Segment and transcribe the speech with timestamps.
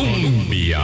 [0.00, 0.80] Colombia.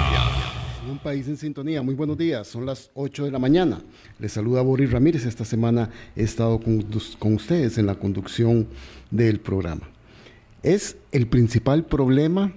[0.91, 1.81] Un país en sintonía.
[1.81, 2.47] Muy buenos días.
[2.47, 3.81] Son las 8 de la mañana.
[4.19, 5.25] Les saluda Boris Ramírez.
[5.25, 6.83] Esta semana he estado con,
[7.19, 8.69] con ustedes en la conducción
[9.11, 9.89] del programa.
[10.63, 12.53] Es el principal problema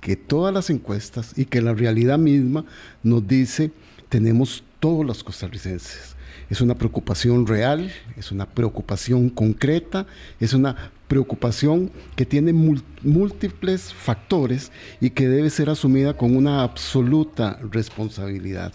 [0.00, 2.64] que todas las encuestas y que la realidad misma
[3.02, 3.70] nos dice
[4.08, 6.09] tenemos todos los costarricenses.
[6.50, 10.06] Es una preocupación real, es una preocupación concreta,
[10.40, 17.60] es una preocupación que tiene múltiples factores y que debe ser asumida con una absoluta
[17.70, 18.72] responsabilidad.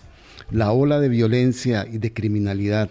[0.51, 2.89] La ola de violencia y de criminalidad,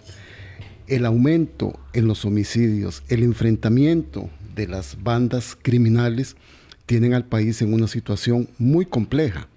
[0.86, 6.36] el aumento en los homicidios, el enfrentamiento de las bandas criminales
[6.84, 9.48] tienen al país en una situación muy compleja.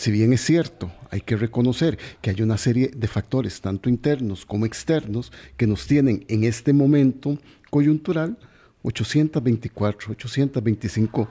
[0.00, 4.46] Si bien es cierto, hay que reconocer que hay una serie de factores, tanto internos
[4.46, 8.38] como externos, que nos tienen en este momento coyuntural
[8.82, 11.28] 824, 825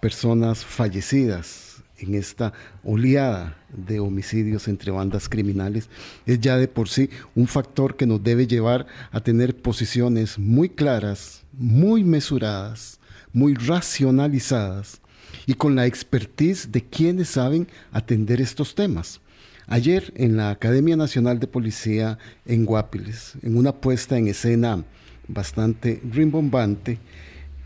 [0.00, 2.52] personas fallecidas en esta
[2.84, 5.90] oleada de homicidios entre bandas criminales,
[6.24, 10.68] es ya de por sí un factor que nos debe llevar a tener posiciones muy
[10.68, 13.00] claras, muy mesuradas,
[13.32, 15.01] muy racionalizadas
[15.46, 19.20] y con la expertise de quienes saben atender estos temas.
[19.66, 24.84] Ayer en la Academia Nacional de Policía en Guapiles, en una puesta en escena
[25.28, 26.98] bastante rimbombante,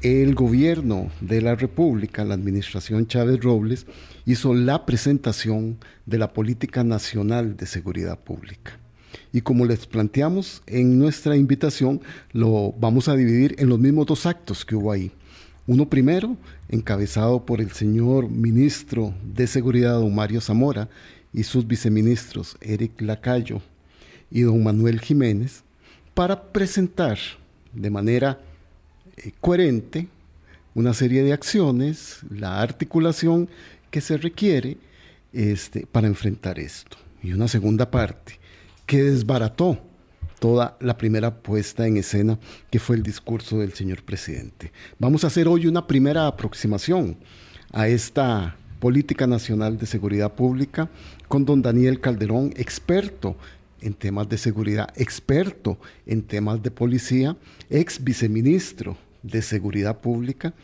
[0.02, 3.86] el gobierno de la República, la administración Chávez Robles,
[4.26, 8.78] hizo la presentación de la Política Nacional de Seguridad Pública.
[9.32, 12.02] Y como les planteamos en nuestra invitación,
[12.32, 15.10] lo vamos a dividir en los mismos dos actos que hubo ahí.
[15.68, 16.36] Uno primero,
[16.68, 20.88] encabezado por el señor ministro de Seguridad, don Mario Zamora,
[21.32, 23.60] y sus viceministros, Eric Lacayo
[24.30, 25.64] y don Manuel Jiménez,
[26.14, 27.18] para presentar
[27.72, 28.38] de manera
[29.16, 30.08] eh, coherente
[30.74, 33.48] una serie de acciones, la articulación
[33.90, 34.78] que se requiere
[35.32, 36.96] este, para enfrentar esto.
[37.22, 38.38] Y una segunda parte
[38.86, 39.80] que desbarató
[40.38, 42.38] toda la primera puesta en escena
[42.70, 44.72] que fue el discurso del señor presidente.
[44.98, 47.16] Vamos a hacer hoy una primera aproximación
[47.72, 50.90] a esta política nacional de seguridad pública
[51.28, 53.36] con don Daniel Calderón, experto
[53.80, 57.36] en temas de seguridad, experto en temas de policía,
[57.70, 60.54] ex viceministro de Seguridad Pública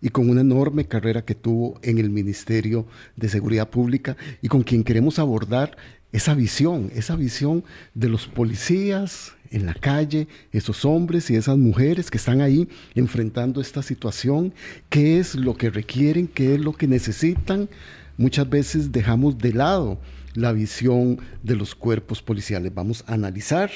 [0.00, 4.62] y con una enorme carrera que tuvo en el Ministerio de Seguridad Pública y con
[4.62, 5.76] quien queremos abordar
[6.12, 7.64] esa visión, esa visión
[7.94, 13.60] de los policías en la calle, esos hombres y esas mujeres que están ahí enfrentando
[13.60, 14.54] esta situación,
[14.88, 17.68] qué es lo que requieren, qué es lo que necesitan.
[18.16, 19.98] Muchas veces dejamos de lado
[20.34, 22.74] la visión de los cuerpos policiales.
[22.74, 23.70] Vamos a analizar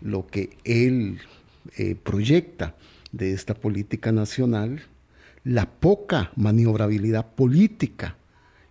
[0.00, 1.18] lo que él
[1.76, 2.74] eh, proyecta
[3.12, 4.82] de esta política nacional,
[5.44, 8.16] la poca maniobrabilidad política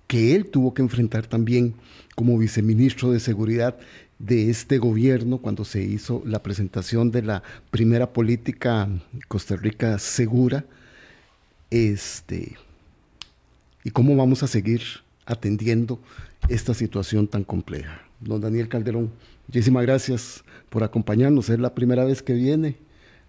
[0.07, 1.75] que él tuvo que enfrentar también
[2.15, 3.77] como viceministro de Seguridad
[4.19, 8.87] de este gobierno cuando se hizo la presentación de la primera política
[9.27, 10.65] Costa Rica segura,
[11.71, 12.55] este,
[13.83, 14.81] y cómo vamos a seguir
[15.25, 15.99] atendiendo
[16.47, 18.01] esta situación tan compleja.
[18.19, 19.11] Don Daniel Calderón,
[19.47, 21.49] muchísimas gracias por acompañarnos.
[21.49, 22.77] Es la primera vez que viene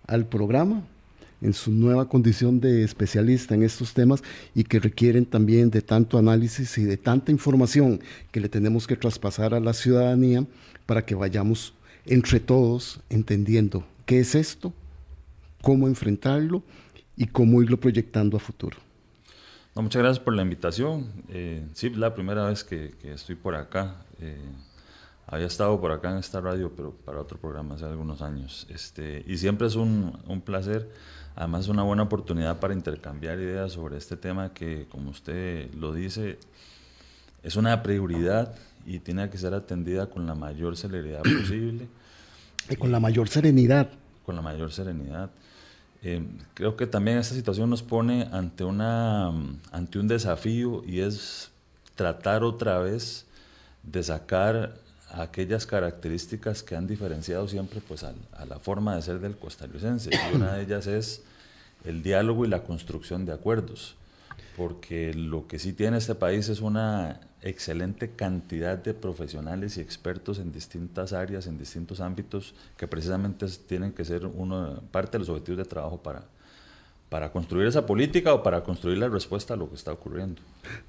[0.07, 0.85] al programa
[1.41, 4.23] en su nueva condición de especialista en estos temas
[4.55, 8.01] y que requieren también de tanto análisis y de tanta información
[8.33, 10.47] que le tenemos que traspasar a la ciudadanía
[10.87, 11.75] para que vayamos
[12.07, 14.73] entre todos entendiendo qué es esto,
[15.63, 16.63] cómo enfrentarlo
[17.17, 18.85] y cómo irlo proyectando a futuro
[19.83, 21.13] muchas gracias por la invitación.
[21.29, 23.97] Eh, sí, la primera vez que, estoy por acá.
[24.21, 24.39] Eh,
[25.27, 28.67] había estado por acá en esta radio, pero para otro programa hace algunos años.
[28.71, 30.91] Este, y siempre es un, un placer.
[31.37, 35.93] Además es una buena oportunidad para intercambiar ideas sobre este tema que, como usted lo
[35.93, 36.39] dice,
[37.43, 38.55] es una prioridad
[38.87, 41.89] y tiene que ser atendida con la mayor celeridad posible.
[42.71, 43.91] Y con la mayor serenidad.
[44.25, 45.31] Con la mayor serenidad.
[46.03, 46.23] Eh,
[46.53, 49.33] creo que también esta situación nos pone ante, una,
[49.73, 51.51] ante un desafío y es
[51.95, 53.27] tratar otra vez
[53.83, 54.77] de sacar
[55.21, 58.15] aquellas características que han diferenciado siempre pues, a,
[58.47, 60.11] la forma de ser del costarricense.
[60.13, 61.23] Y una de ellas es
[61.85, 63.97] el diálogo y la construcción de acuerdos,
[64.57, 70.39] porque lo que sí tiene este país es una excelente cantidad de profesionales y expertos
[70.39, 75.29] en distintas áreas, en distintos ámbitos, que precisamente tienen que ser uno, parte de los
[75.29, 76.25] objetivos de trabajo para,
[77.15, 80.43] para construir esa política o para construir la respuesta a lo que está ocurriendo.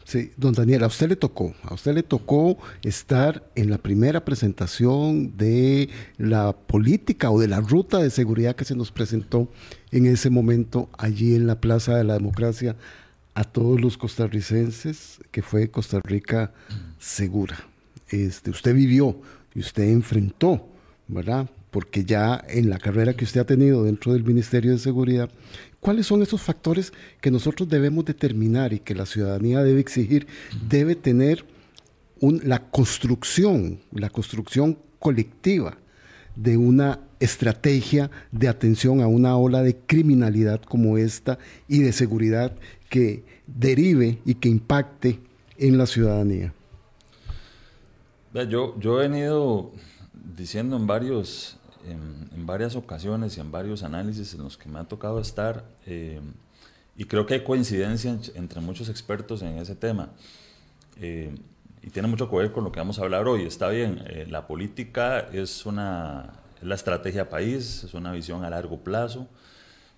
[0.05, 4.25] Sí, don Daniel, a usted le tocó, a usted le tocó estar en la primera
[4.25, 5.87] presentación de
[6.17, 9.49] la política o de la ruta de seguridad que se nos presentó
[9.91, 12.75] en ese momento allí en la Plaza de la Democracia
[13.35, 16.53] a todos los costarricenses que fue Costa Rica
[16.97, 17.67] segura.
[18.09, 19.15] Este, usted vivió
[19.53, 20.67] y usted enfrentó,
[21.07, 21.51] ¿verdad?
[21.69, 25.29] Porque ya en la carrera que usted ha tenido dentro del Ministerio de Seguridad,
[25.85, 26.91] ¿cuáles son esos factores
[27.21, 30.25] que nosotros debemos determinar y que la ciudadanía debe exigir?
[30.67, 31.45] Debe tener
[32.19, 35.77] la construcción, la construcción colectiva
[36.35, 41.37] de una estrategia de atención a una ola de criminalidad como esta
[41.67, 42.55] y de seguridad
[42.89, 45.19] que derive y que impacte
[45.55, 46.51] en la ciudadanía.
[48.49, 49.71] Yo, yo he venido
[50.35, 54.83] diciendo en, varios, en, varias ocasiones y en varios análisis en los que me ha
[54.83, 56.21] tocado estar, eh,
[56.95, 60.09] y creo que hay coincidencia entre muchos expertos en ese tema.
[60.97, 61.35] Eh,
[61.81, 63.43] y tiene mucho que ver con lo que vamos a hablar hoy.
[63.43, 68.49] Está bien, eh, la política es una es la estrategia país, es una visión a
[68.49, 69.27] largo plazo.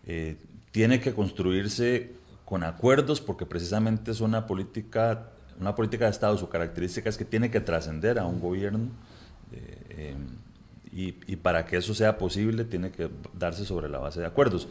[0.05, 0.37] Eh,
[0.71, 2.13] tiene que construirse
[2.45, 5.29] con acuerdos porque precisamente es una política,
[5.59, 6.37] una política de Estado.
[6.37, 8.89] Su característica es que tiene que trascender a un gobierno
[9.51, 10.15] eh,
[10.97, 14.67] y, y, para que eso sea posible tiene que darse sobre la base de acuerdos.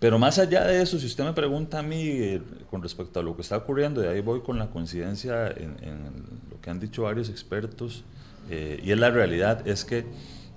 [0.00, 3.22] Pero más allá de eso, si usted me pregunta a mí eh, con respecto a
[3.22, 5.76] lo que está ocurriendo, y ahí voy con la coincidencia en,
[6.50, 8.02] lo que han dicho varios expertos,
[8.48, 10.06] eh, y es la realidad, es que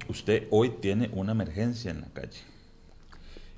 [0.07, 2.39] usted hoy tiene una emergencia en la calle.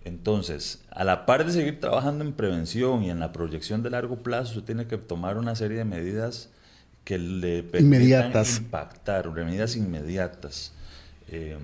[0.05, 4.17] Entonces, a la par de seguir trabajando en prevención y en la proyección de largo
[4.17, 6.49] plazo, usted tiene que tomar una serie de medidas
[7.03, 10.73] que le permitan impactar, medidas inmediatas.
[11.27, 11.57] Eh,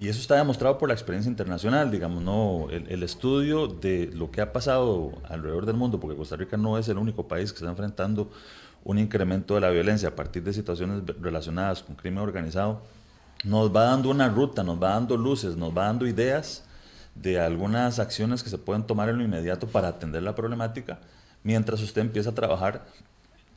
[0.00, 4.40] y eso está demostrado por la experiencia internacional, digamos, no el, estudio de lo que
[4.40, 7.68] ha pasado alrededor del mundo, porque Costa Rica no es el único país que está
[7.68, 8.30] enfrentando
[8.82, 12.80] un incremento de la violencia a partir de situaciones relacionadas con crimen organizado,
[13.44, 16.64] nos va dando una ruta, nos va dando luces, nos va dando ideas
[17.14, 20.98] de algunas acciones que se pueden tomar en lo inmediato para atender la problemática,
[21.42, 22.86] mientras usted empieza a trabajar,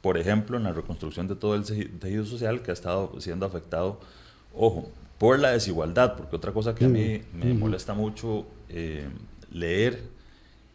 [0.02, 4.02] por ejemplo, en la reconstrucción de todo el tejido social que ha estado siendo afectado,
[4.54, 4.92] ojo,
[5.24, 9.08] por la desigualdad, porque otra cosa que a mí me molesta mucho eh,
[9.54, 10.02] leer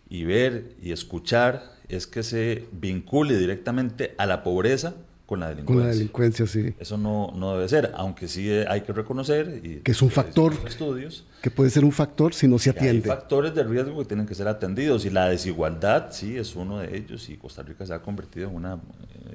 [0.08, 4.94] y ver y escuchar es que se vincule directamente a la pobreza
[5.28, 5.82] con la delincuencia.
[5.82, 6.74] Con la delincuencia, sí.
[6.78, 9.60] Eso no, no debe ser, aunque sí hay que reconocer.
[9.62, 10.54] Y que es un factor.
[10.66, 11.26] Estudios.
[11.42, 13.10] Que puede ser un factor si no se atiende.
[13.10, 16.78] Hay factores de riesgo que tienen que ser atendidos y la desigualdad sí es uno
[16.78, 18.78] de ellos y Costa Rica se ha convertido en una,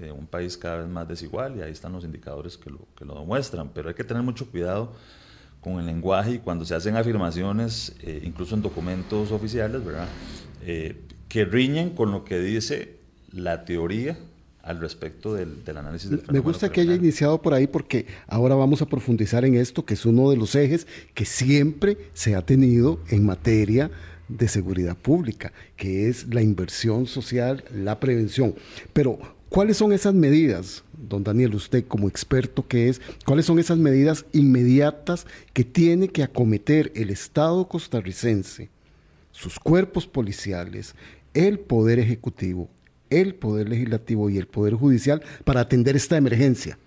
[0.01, 3.05] eh, un país cada vez más desigual y ahí están los indicadores que lo, que
[3.05, 3.69] lo demuestran.
[3.71, 4.93] Pero hay que tener mucho cuidado
[5.61, 10.07] con el lenguaje y cuando se hacen afirmaciones, eh, incluso en documentos oficiales, ¿verdad?
[10.63, 12.97] Eh, que riñen con lo que dice
[13.31, 14.17] la teoría
[14.63, 18.81] al respecto del, análisis del Me gusta que haya iniciado por ahí porque ahora vamos
[18.81, 22.99] a profundizar en esto, que es uno de los ejes que siempre se ha tenido
[23.09, 23.91] en materia
[24.29, 28.55] de seguridad pública, que es la inversión social, la prevención.
[28.93, 29.19] Pero,
[29.49, 34.25] ¿cuáles son esas medidas, don Daniel, usted como experto que es, cuáles son esas medidas
[34.31, 38.69] inmediatas que tiene que acometer el Estado costarricense,
[39.31, 40.95] sus cuerpos policiales,
[41.33, 42.69] el Poder Ejecutivo,
[43.21, 46.77] el Poder Legislativo y el Poder Judicial para atender esta emergencia.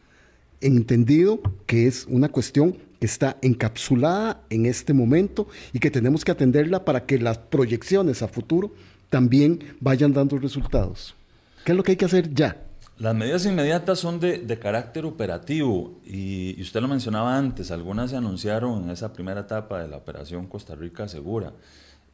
[0.61, 6.32] Entendido que es una cuestión que está encapsulada en este momento y que tenemos que
[6.32, 8.73] atenderla para que las proyecciones a futuro
[9.11, 11.14] también vayan dando resultados.
[11.64, 12.62] ¿Qué es lo que hay que hacer ya?
[12.98, 18.84] Las medidas inmediatas son de, carácter operativo y, usted lo mencionaba antes, algunas se anunciaron
[18.84, 21.53] en esa primera etapa de la operación Costa Rica Segura.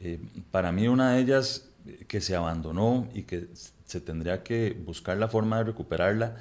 [0.01, 0.19] Eh,
[0.51, 1.69] para mí una de ellas
[2.07, 3.47] que se abandonó y que
[3.93, 6.35] se tendría que buscar la forma de recuperarla.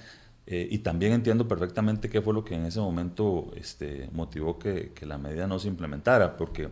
[0.47, 4.91] Eh, y también entiendo perfectamente qué fue lo que en ese momento este, motivó que,
[5.03, 6.71] la medida no se implementara, porque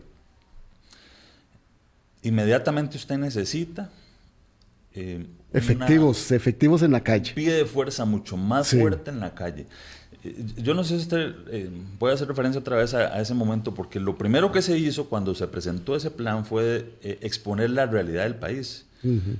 [2.23, 3.89] inmediatamente usted necesita...
[4.93, 7.31] Eh, efectivos, efectivos en la calle.
[7.33, 9.67] Pide fuerza mucho más fuerte en la calle.
[10.23, 11.33] Eh, yo no sé si usted
[11.97, 15.33] puede hacer referencia otra vez a, ese momento, porque lo primero que se hizo cuando
[15.35, 18.87] se presentó ese plan fue exponer la realidad del país.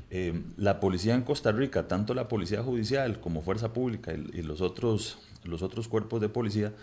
[0.10, 4.62] Eh, la policía en Costa Rica, tanto la policía judicial como fuerza pública y, los,
[4.62, 6.74] otros, los otros cuerpos de policía,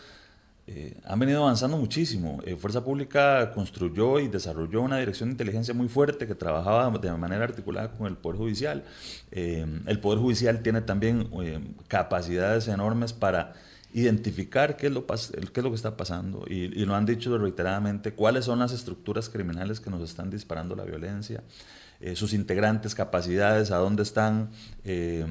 [0.66, 2.40] eh, han venido avanzando muchísimo.
[2.44, 7.10] Eh, fuerza Pública construyó y desarrolló una dirección de inteligencia muy fuerte que trabajaba de
[7.12, 8.84] manera articulada con el Poder Judicial.
[9.30, 11.28] el Poder Judicial tiene también
[11.88, 13.54] capacidades enormes para
[13.94, 15.14] identificar qué es lo, qué
[15.60, 19.30] es lo que está pasando y, y, lo han dicho reiteradamente, cuáles son las estructuras
[19.30, 21.42] criminales que nos están disparando la violencia.
[22.00, 24.50] Eh, sus integrantes, capacidades, a dónde están.
[24.84, 25.26] Eh,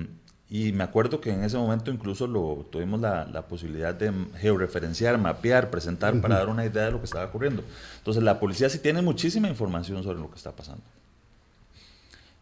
[0.49, 5.17] y me acuerdo que en ese momento incluso lo, tuvimos la, la posibilidad de georreferenciar,
[5.17, 7.63] mapear, presentar para dar una idea de lo que estaba ocurriendo.
[7.97, 10.83] Entonces la policía sí tiene muchísima información sobre lo que está pasando.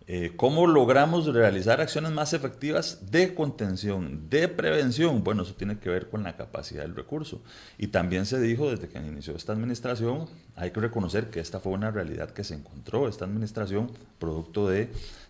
[0.08, 5.24] Eh, ¿Cómo logramos realizar acciones más efectivas de contención, de prevención?
[5.24, 7.42] Bueno, eso tiene que ver con la capacidad del recurso.
[7.80, 11.72] Y también se dijo desde que inició esta administración, hay que reconocer que esta fue
[11.72, 14.90] una realidad que se encontró, esta administración, producto de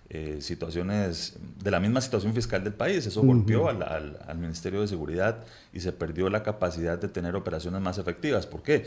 [0.09, 3.05] eh, situaciones, de la misma situación fiscal del país.
[3.05, 7.79] Eso golpeó al, al, Ministerio de Seguridad y se perdió la capacidad de tener operaciones
[7.79, 8.45] más efectivas.
[8.45, 8.85] ¿Por qué?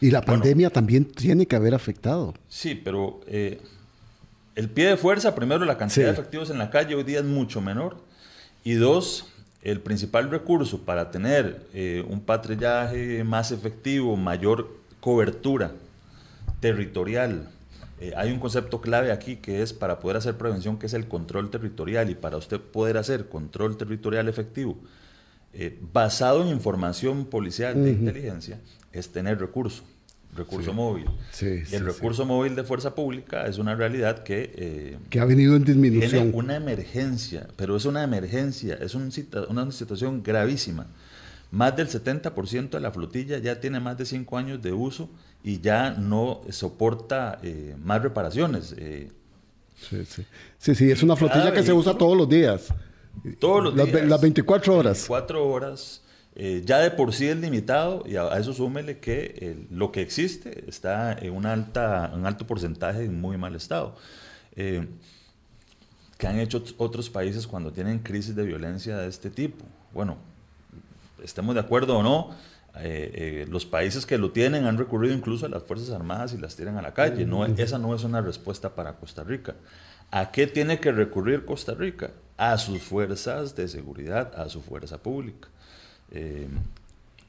[0.00, 2.32] Y la pandemia también tiene que haber afectado.
[2.48, 3.22] Sí, pero...
[3.26, 3.60] Eh,
[4.56, 7.24] el pie de fuerza, primero, la cantidad de efectivos en la calle hoy día es
[7.24, 7.98] mucho menor.
[8.64, 9.26] Y dos,
[9.62, 14.68] el principal recurso para tener eh, un patrullaje más efectivo, mayor
[15.00, 15.72] cobertura
[16.60, 17.50] territorial.
[18.00, 21.06] Eh, hay un concepto clave aquí que es para poder hacer prevención, que es el
[21.06, 22.08] control territorial.
[22.08, 24.78] Y para usted poder hacer control territorial efectivo,
[25.52, 28.58] eh, basado en información policial de inteligencia,
[28.90, 29.84] es tener recursos
[30.36, 31.06] recurso móvil.
[31.40, 34.52] y el recurso móvil de fuerza pública es una realidad que...
[34.56, 36.10] Eh, que ha venido en disminución.
[36.10, 40.86] Tiene una emergencia, pero es una emergencia, es una situación gravísima.
[41.50, 45.08] Más del 70% de la flotilla ya tiene más de 5 años de uso
[45.42, 48.74] y ya no soporta eh, más reparaciones.
[48.76, 49.10] Eh.
[49.76, 50.26] sí, sí.
[50.58, 52.68] Sí, sí, es una flotilla que se usa todos los días.
[53.38, 54.06] Todos los días.
[54.06, 55.08] Las 24 horas.
[55.08, 56.02] 24 horas
[56.38, 60.68] eh, ya de por sí es limitado y a, eso súmele que lo que existe
[60.68, 63.96] está en un, alta, un alto porcentaje en muy mal estado.
[64.54, 64.86] Eh,
[66.18, 69.64] ¿Qué han hecho otros países cuando tienen crisis de violencia de este tipo?
[69.94, 70.18] Bueno,
[71.24, 72.34] estemos de acuerdo o no,
[72.80, 76.54] eh, los países que lo tienen han recurrido incluso a las Fuerzas Armadas y las
[76.54, 77.24] tiran a la calle.
[77.24, 79.54] No, esa no es una respuesta para Costa Rica.
[80.10, 82.10] ¿A qué tiene que recurrir Costa Rica?
[82.36, 85.48] A sus fuerzas de seguridad, a su fuerza pública.
[86.10, 86.48] Eh,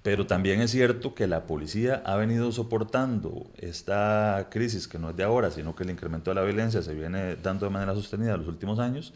[0.04, 5.18] pero también es cierto que la policía ha venido soportando esta crisis que no es
[5.18, 8.34] de ahora, sino que el incremento de la violencia se viene dando de manera sostenida
[8.34, 9.14] en los últimos años.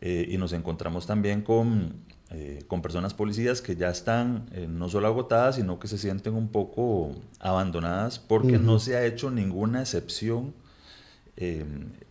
[0.00, 1.94] Eh, y nos encontramos también con,
[2.30, 6.48] eh, con personas policías que ya están no solo agotadas, sino que se sienten un
[6.48, 10.54] poco abandonadas porque no se ha hecho ninguna excepción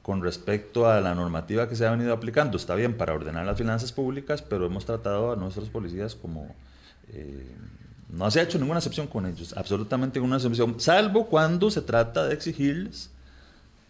[0.02, 2.58] con respecto a la normativa que se ha venido aplicando.
[2.58, 6.56] Está bien para ordenar las finanzas públicas, pero hemos tratado a nuestros policías como
[7.14, 7.56] eh,
[8.10, 12.28] no se ha hecho ninguna excepción con ellos, absolutamente ninguna excepción, salvo cuando se trata
[12.28, 13.10] de exigirles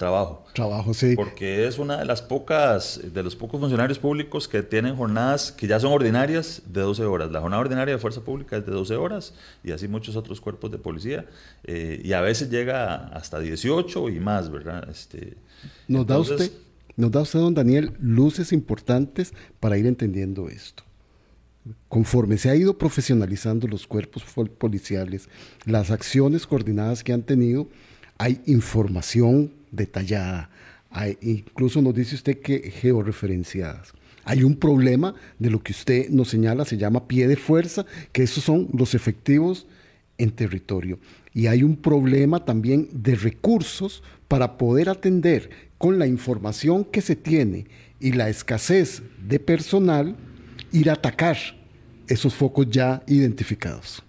[0.02, 0.44] trabajo.
[0.54, 1.16] Trabajo, sí.
[1.16, 5.68] Porque es una de las pocas, de los pocos funcionarios públicos que tienen jornadas que
[5.68, 7.32] ya son ordinarias de 12 horas.
[7.32, 10.72] La jornada ordinaria de fuerza pública es de 12 horas y así muchos otros cuerpos
[10.72, 11.28] de policía.
[11.64, 14.90] Eh, y a veces llega hasta 18 y más, ¿verdad?
[14.90, 15.38] Este,
[15.88, 16.52] nos, da usted,
[16.96, 20.84] nos da usted, don Daniel, luces importantes para ir entendiendo esto
[21.88, 24.24] conforme se ha ido profesionalizando los cuerpos
[24.58, 25.30] policiales,
[25.66, 27.68] las acciones coordinadas que han tenido,
[28.18, 30.50] hay información detallada,
[31.22, 33.94] incluso nos dice usted que georreferenciadas.
[34.24, 38.24] Hay un problema de lo que usted nos señala, se llama pie de fuerza, que
[38.24, 39.66] esos son los efectivos
[40.18, 41.00] en territorio.
[41.34, 47.16] Y hay un problema también de recursos para poder atender con la información que se
[47.16, 47.66] tiene
[48.00, 50.16] y la escasez de personal,
[50.72, 51.38] ir a atacar
[52.08, 54.04] esos focos ya identificados.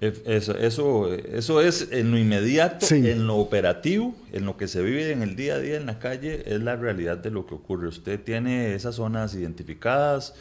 [0.00, 5.12] Eso, eso, eso es en lo inmediato, en lo operativo, en lo que se vive
[5.12, 7.86] en el día a día en la calle, es la realidad de lo que ocurre.
[7.86, 10.34] Usted tiene esas zonas identificadas,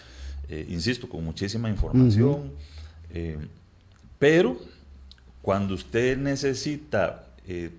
[0.50, 2.54] eh, insisto, con muchísima información,
[3.14, 3.38] eh,
[4.18, 4.58] pero
[5.44, 7.70] cuando usted necesita eh,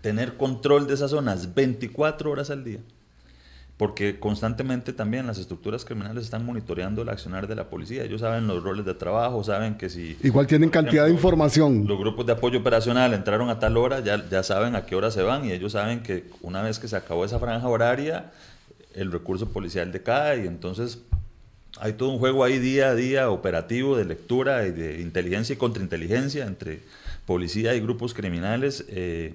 [0.00, 2.78] tener control de esas zonas 24 horas al día,
[3.76, 8.04] porque constantemente también las estructuras criminales están monitoreando el accionar de la policía.
[8.04, 10.16] Ellos saben los roles de trabajo, saben que si...
[10.22, 11.86] Igual tienen cantidad de información.
[11.86, 15.10] Los grupos de apoyo operacional entraron a tal hora, ya, ya saben a qué hora
[15.10, 18.30] se van y ellos saben que una vez que se acabó esa franja horaria,
[18.94, 21.00] el recurso policial decae y entonces
[21.80, 25.56] hay todo un juego ahí día a día operativo de lectura y de inteligencia y
[25.56, 26.80] contrainteligencia entre
[27.26, 29.34] policía y grupos criminales eh,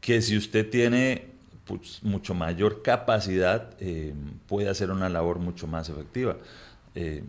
[0.00, 1.33] que si usted tiene
[1.64, 4.14] pues, mucho mayor capacidad, eh,
[4.46, 6.36] puede hacer una labor mucho más efectiva.
[6.94, 7.24] Eh,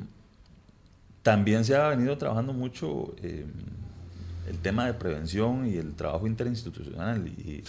[1.24, 3.46] también se ha venido trabajando mucho eh,
[4.48, 7.64] el tema de prevención y el trabajo interinstitucional y,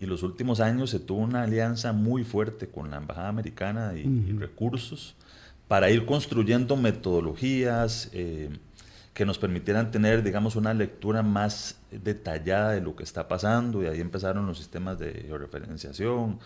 [0.00, 4.02] y, los últimos años se tuvo una alianza muy fuerte con la Embajada Americana y,
[4.02, 5.16] y recursos
[5.66, 8.10] para ir construyendo metodologías
[9.14, 13.86] que nos permitieran tener, digamos, una lectura más detallada de lo que está pasando y
[13.86, 16.38] ahí empezaron los sistemas de georreferenciación,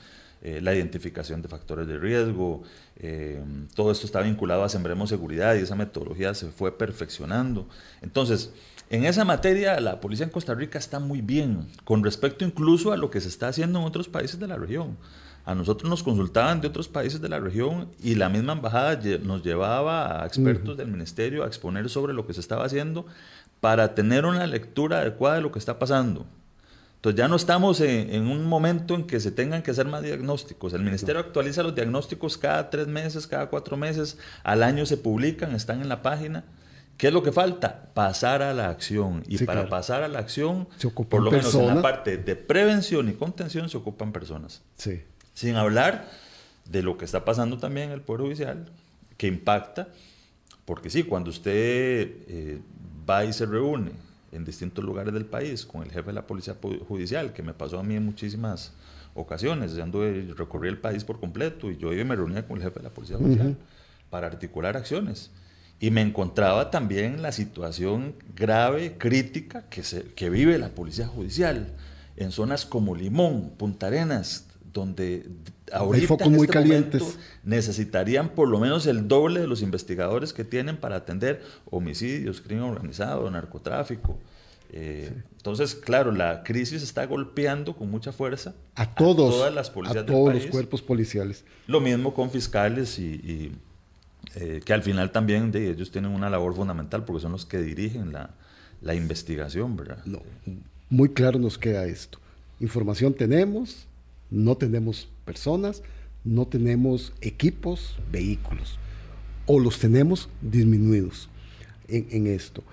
[0.42, 2.62] eh, la identificación de factores de riesgo,
[2.96, 3.42] eh,
[3.74, 7.68] todo esto está vinculado a Sembremos Seguridad y esa metodología se fue perfeccionando.
[8.02, 8.52] Entonces,
[8.90, 12.96] en esa materia la policía en Costa Rica está muy bien, con respecto incluso a
[12.96, 14.96] lo que se está haciendo en otros países de la región.
[15.46, 19.42] A nosotros nos consultaban de otros países de la región y la misma embajada nos
[19.42, 23.06] llevaba a expertos del ministerio a exponer sobre lo que se estaba haciendo
[23.60, 26.26] para tener una lectura adecuada de lo que está pasando.
[26.96, 30.72] Entonces ya no estamos en, un momento en que se tengan que hacer más diagnósticos.
[30.72, 35.54] El ministerio actualiza los diagnósticos cada tres meses, cada cuatro meses, al año se publican,
[35.54, 36.44] están en la página.
[36.96, 37.90] ¿Qué es lo que falta?
[37.92, 39.22] Pasar a la acción.
[39.28, 40.66] Y para pasar a la acción,
[41.10, 44.62] por lo menos en la parte de prevención y contención se ocupan personas.
[44.76, 45.02] Sí.
[45.34, 46.08] Sin hablar
[46.64, 48.66] de lo que está pasando también en el Poder Judicial,
[49.16, 49.88] que impacta,
[50.64, 52.60] porque sí, cuando usted eh,
[53.08, 53.92] va y se reúne
[54.32, 56.56] en distintos lugares del país con el jefe de la Policía
[56.88, 58.72] Judicial, que me pasó a mí en muchísimas
[59.14, 62.64] ocasiones, anduve, recorrí el país por completo y yo iba y me reunía con el
[62.64, 63.56] jefe de la Policía Judicial
[64.10, 65.30] para articular acciones.
[65.80, 71.68] Y me encontraba también la situación grave, crítica que, se, que vive la Policía Judicial
[72.16, 75.26] en zonas como Limón, Punta Arenas, donde
[75.72, 77.18] ahorita en muy este calientes.
[77.44, 82.64] necesitarían por lo menos el doble de los investigadores que tienen para atender homicidios, crimen
[82.64, 84.18] organizado, narcotráfico.
[84.72, 90.02] Eh, entonces, claro, la crisis está golpeando con mucha fuerza a, todos, todas las policías
[90.02, 91.44] a todos los cuerpos policiales.
[91.68, 93.52] Lo mismo con fiscales y,
[94.34, 97.58] eh, que al final también de ellos tienen una labor fundamental porque son los que
[97.58, 98.30] dirigen la,
[98.82, 100.04] la investigación, ¿verdad?
[100.04, 100.20] No,
[100.90, 102.18] muy claro nos queda esto.
[102.58, 103.86] Información tenemos,
[104.34, 105.82] no tenemos personas,
[106.24, 108.78] no tenemos equipos, vehículos,
[109.46, 111.28] o los tenemos disminuidos
[111.88, 112.64] en, esto.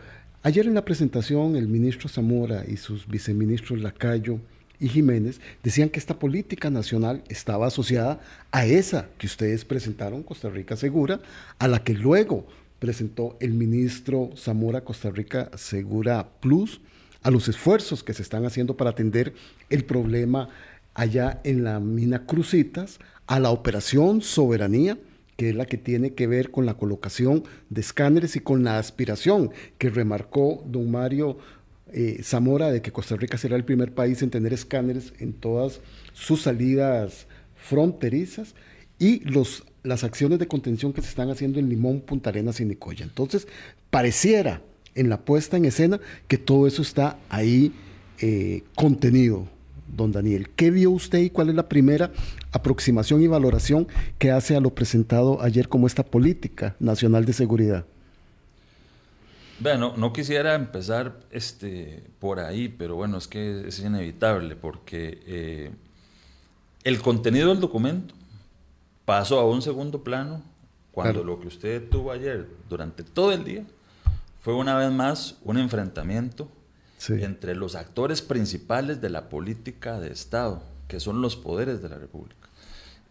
[0.42, 4.40] Ayer en la presentación el ministro Zamora y sus viceministros Lacayo
[4.80, 10.50] y Jiménez decían que esta política nacional estaba asociada a esa que ustedes presentaron, Costa
[10.50, 11.20] Rica Segura,
[11.60, 12.48] a la que luego
[12.80, 16.82] presentó el ministro Zamora Costa Rica Segura Plus,
[17.22, 19.36] a los esfuerzos que se están haciendo para atender
[19.70, 20.50] el problema
[20.94, 24.98] allá en la mina Crucitas a la operación Soberanía,
[25.38, 28.78] que es la que tiene que ver con la colocación de escáneres y con la
[28.78, 31.38] aspiración que remarcó don Mario
[31.94, 35.82] eh, Zamora de que Costa Rica será el primer país en tener escáneres en todas
[36.14, 38.56] sus salidas fronterizas
[39.00, 42.66] y los, las acciones de contención que se están haciendo en Limón, Punta Arenas y
[42.66, 43.04] Nicoya.
[43.04, 43.48] Entonces,
[43.90, 44.62] pareciera
[44.94, 47.74] en la puesta en escena que todo eso está ahí
[48.20, 49.48] eh, contenido
[49.96, 50.50] don Daniel.
[50.50, 52.12] ¿Qué vio usted y cuál es la primera
[52.52, 57.86] aproximación y valoración que hace a lo presentado ayer como esta política nacional de seguridad?
[59.60, 65.72] Bueno, no quisiera empezar este, por ahí, pero bueno, es que es inevitable porque eh,
[66.84, 68.16] el contenido del documento
[69.06, 70.42] pasó a un segundo plano
[70.92, 73.64] cuando lo que usted tuvo ayer durante todo el día
[74.42, 76.50] fue una vez más un enfrentamiento
[77.10, 81.98] entre los actores principales de la política de Estado, que son los poderes de la
[81.98, 82.42] República.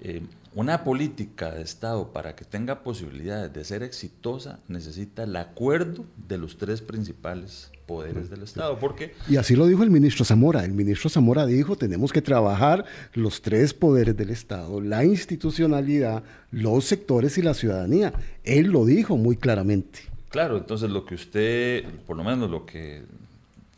[0.03, 0.23] Eh,
[0.55, 6.39] una política de Estado para que tenga posibilidades de ser exitosa necesita el acuerdo de
[6.39, 8.79] los tres principales poderes del Estado.
[8.79, 10.65] Porque y así lo dijo el ministro Zamora.
[10.65, 16.87] El ministro Zamora dijo, tenemos que trabajar los tres poderes del Estado, la institucionalidad, los
[16.87, 18.13] sectores y la ciudadanía.
[18.43, 20.01] Él lo dijo muy claramente.
[20.31, 23.03] Claro, entonces lo que usted, por lo menos lo que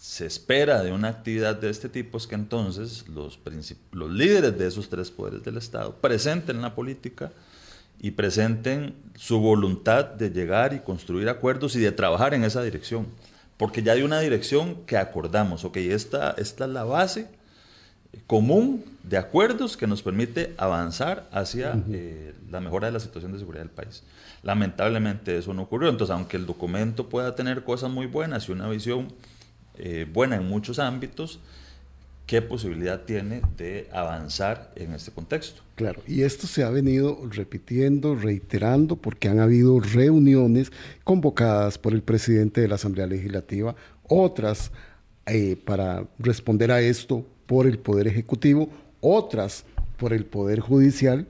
[0.02, 3.38] se espera de una actividad de este tipo es que entonces los,
[3.92, 7.30] los líderes de esos tres poderes del Estado presenten la política
[8.00, 13.06] y presenten su voluntad de llegar y construir acuerdos y de trabajar en esa dirección.
[13.56, 17.28] Porque ya hay una dirección que acordamos, ok, esta, esta es la base
[18.26, 23.38] común de acuerdos que nos permite avanzar hacia eh, la mejora de la situación de
[23.38, 24.02] seguridad del país.
[24.42, 28.68] Lamentablemente eso no ocurrió, entonces aunque el documento pueda tener cosas muy buenas y una
[28.68, 29.06] visión
[29.78, 31.40] eh, buena en muchos ámbitos,
[32.26, 35.62] ¿qué posibilidad tiene de avanzar en este contexto?
[35.74, 40.70] Claro, y esto se ha venido repitiendo, reiterando, porque han habido reuniones
[41.04, 43.74] convocadas por el presidente de la Asamblea Legislativa,
[44.08, 44.70] otras
[45.26, 49.64] eh, para responder a esto por el Poder Ejecutivo, otras
[49.96, 51.26] por el Poder Judicial,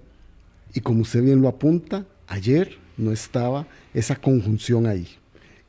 [0.74, 5.09] y como usted bien lo apunta, ayer no estaba esa conjunción ahí.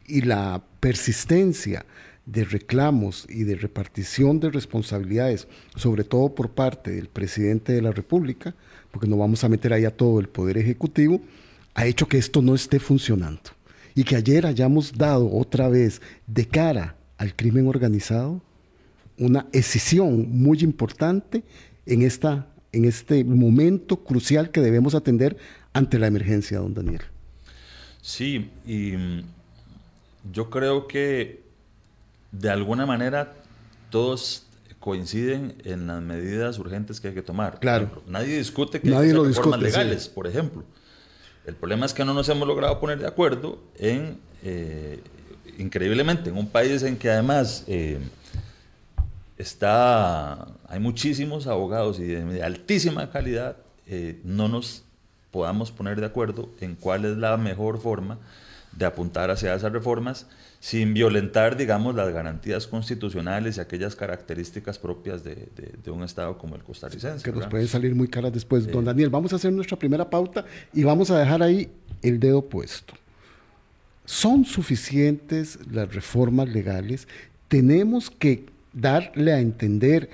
[0.07, 1.85] Y la persistencia
[2.25, 7.91] de reclamos y de repartición de responsabilidades, sobre todo por parte del presidente de la
[7.91, 8.55] República,
[8.91, 11.21] porque no vamos a meter ahí a todo el Poder Ejecutivo,
[11.73, 13.41] ha hecho que esto no esté funcionando.
[13.95, 18.41] Y que ayer hayamos dado otra vez de cara al crimen organizado
[19.17, 21.43] una decisión muy importante
[21.85, 25.37] en, esta, en este momento crucial que debemos atender
[25.73, 27.01] ante la emergencia, don Daniel.
[28.01, 28.93] Sí, y
[30.31, 31.42] yo creo que
[32.33, 33.33] de alguna manera
[33.89, 34.47] todos
[34.79, 37.59] coinciden en las medidas urgentes que hay que tomar.
[37.59, 38.03] Claro.
[38.05, 40.65] nadie discute que nadie hay reformas discute, legales, por ejemplo.
[41.45, 44.99] El problema es que no nos hemos logrado poner de acuerdo en, eh,
[45.57, 47.99] increíblemente, en un país en que además eh,
[49.37, 54.83] está, hay muchísimos abogados y de, altísima calidad, eh, no nos
[55.31, 58.17] podamos poner de acuerdo en cuál es la mejor forma
[58.71, 60.27] de apuntar hacia esas reformas
[60.63, 66.63] sin violentar, digamos, las garantías constitucionales y aquellas características propias de, un Estado como el
[66.63, 67.21] costarricense.
[67.21, 68.65] Que nos pueden salir muy caras después.
[68.71, 71.69] Don Daniel, vamos a hacer nuestra primera pauta y vamos a dejar ahí
[72.01, 72.93] el dedo puesto.
[74.05, 77.09] ¿Son suficientes las reformas legales?
[77.49, 80.09] Tenemos que darle a entender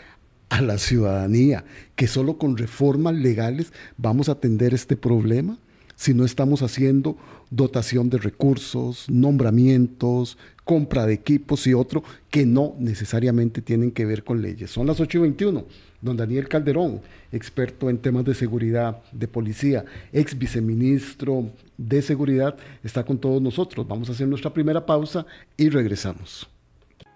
[0.50, 1.64] a la ciudadanía
[1.96, 5.60] que solo con reformas legales vamos a atender este problema
[5.96, 7.18] si no estamos haciendo
[7.50, 14.24] dotación de recursos, nombramientos, compra de equipos y otro que no necesariamente tienen que ver
[14.24, 14.70] con leyes.
[14.70, 15.66] Son las 8 y 21.
[16.02, 19.84] Don Daniel Calderón, experto en temas de seguridad, de policía,
[20.14, 23.86] ex viceministro de seguridad, está con todos nosotros.
[23.88, 25.26] Vamos a hacer nuestra primera pausa
[25.58, 26.48] y regresamos.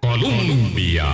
[0.02, 1.06] Colombia.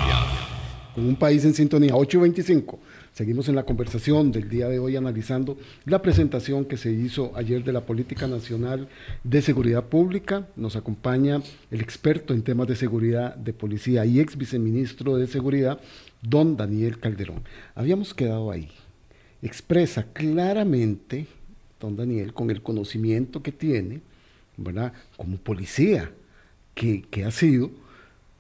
[0.96, 2.80] Con un país en sintonía, 8 y 25.
[3.20, 7.66] Seguimos en la conversación del día de hoy analizando la presentación que se hizo ayer
[7.66, 8.88] de la Política Nacional
[9.26, 10.48] de Seguridad Pública.
[10.56, 15.82] Nos acompaña el experto en temas de seguridad de policía y ex viceministro de Seguridad,
[16.22, 17.44] don Daniel Calderón.
[17.76, 18.70] Habíamos quedado ahí.
[19.42, 21.28] Expresa claramente,
[21.78, 24.00] don Daniel, con el conocimiento que tiene,
[24.56, 24.94] ¿verdad?
[25.18, 26.10] Como policía
[26.74, 27.70] que, que ha sido,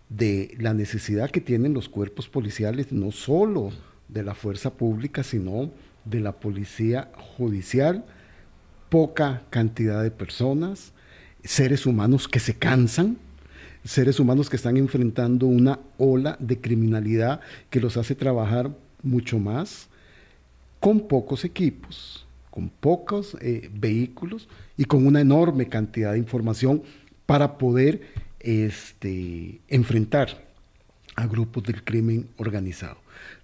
[0.08, 3.74] de la necesidad que tienen los cuerpos policiales, no solo
[4.10, 5.72] de la fuerza pública, sino
[6.06, 8.06] de la policía judicial,
[8.89, 10.93] poca cantidad de personas,
[11.43, 13.17] seres humanos que se cansan,
[13.84, 18.72] seres humanos que están enfrentando una ola de criminalidad que los hace trabajar
[19.04, 19.88] mucho más,
[20.80, 26.84] con pocos equipos, con pocos eh, vehículos y con una enorme cantidad de información
[27.26, 28.02] para poder
[28.39, 30.48] este, enfrentar
[31.15, 32.98] a grupos del crimen organizado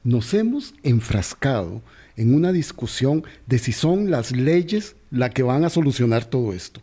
[0.03, 1.81] nos hemos enfrascado
[2.15, 6.81] en una discusión de si son las leyes las que van a solucionar todo esto.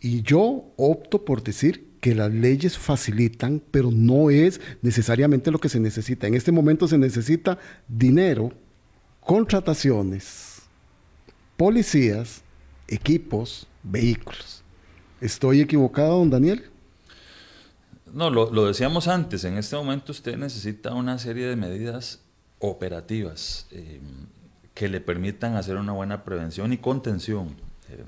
[0.00, 5.70] Y yo opto por decir que las leyes facilitan, pero no es necesariamente lo que
[5.70, 6.26] se necesita.
[6.26, 8.52] En este momento se necesita dinero,
[9.20, 10.62] contrataciones,
[11.56, 12.42] policías,
[12.88, 14.62] equipos, vehículos.
[15.20, 16.64] ¿Estoy equivocado, don Daniel?
[18.14, 22.20] No, lo, decíamos antes, en este momento usted necesita una serie de medidas
[22.60, 24.00] operativas eh,
[24.72, 27.56] que le permitan hacer una buena prevención y contención.
[27.88, 28.04] Eh,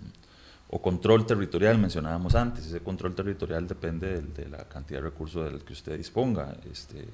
[0.69, 5.65] o control territorial, mencionábamos antes, ese control territorial depende de, la cantidad de recursos del
[5.65, 6.57] que usted disponga.
[6.71, 7.09] Este,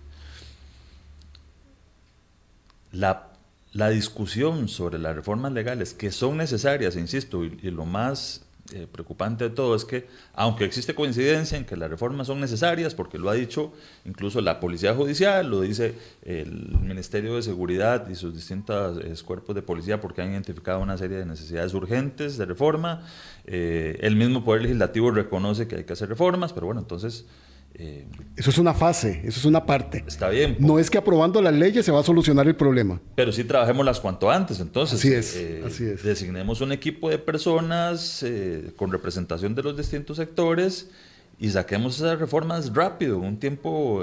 [2.92, 3.28] la,
[3.72, 9.48] la, discusión sobre las reformas legales que son necesarias, insisto, y lo más eh, preocupante
[9.48, 13.28] de todo es que, aunque existe coincidencia en que las reformas son necesarias, porque lo
[13.28, 13.72] ha dicho
[14.04, 19.56] incluso la Policía Judicial, lo dice el Ministerio de Seguridad y sus distintos eh, cuerpos
[19.56, 23.04] de policía, porque han identificado una serie de necesidades urgentes de reforma,
[23.46, 27.26] eh, el mismo Poder Legislativo reconoce que hay que hacer reformas, pero bueno, entonces
[27.74, 28.06] eh,
[28.36, 30.04] eso es una fase, eso es una parte.
[30.06, 30.56] Está bien.
[30.58, 33.00] No es que aprobando las leyes se va a solucionar el problema.
[33.14, 34.98] Pero sí trabajémoslas cuanto antes, entonces.
[34.98, 36.02] Así es, eh, así es.
[36.02, 40.90] Designemos un equipo de personas eh, con representación de los distintos sectores
[41.38, 44.02] y saquemos esas reformas rápido, un tiempo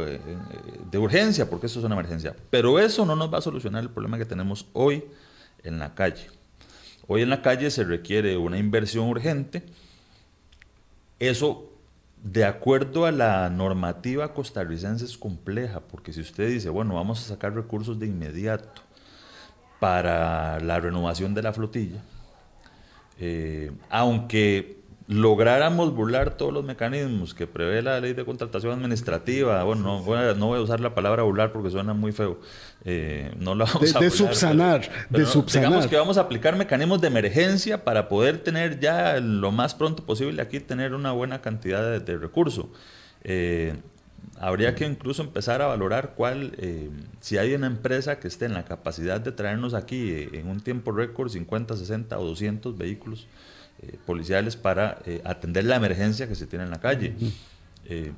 [0.92, 2.36] de urgencia, porque eso es una emergencia.
[2.50, 5.06] Pero eso no nos va a solucionar el problema que tenemos hoy
[5.64, 6.28] en la calle.
[7.08, 9.64] Hoy en la calle se requiere una inversión urgente.
[11.20, 11.69] Eso
[12.24, 17.30] de acuerdo a la normativa costarricense es compleja, porque si usted dice, bueno, vamos a
[17.30, 18.82] sacar recursos de inmediato
[19.80, 22.02] para la renovación de la flotilla,
[23.20, 24.79] eh, aunque
[25.10, 30.20] lográramos burlar todos los mecanismos que prevé la ley de contratación administrativa, bueno, no voy
[30.20, 32.40] a, no voy a usar la palabra burlar porque suena muy feo,
[32.86, 35.70] eh, no la vamos de, a de subsanar, de subsanar.
[35.70, 40.06] Digamos que vamos a aplicar mecanismos de emergencia para poder tener ya lo más pronto
[40.06, 42.68] posible aquí tener una buena cantidad de, recursos.
[43.24, 43.74] Eh,
[44.40, 48.54] habría que incluso empezar a valorar cuál, eh, si hay una empresa que esté en
[48.54, 53.28] la capacidad de traernos aquí en un tiempo récord 50, 60 o 200 vehículos
[53.82, 57.14] eh, policiales para eh, atender la emergencia que se tiene en la calle.
[57.86, 58.12] Eh,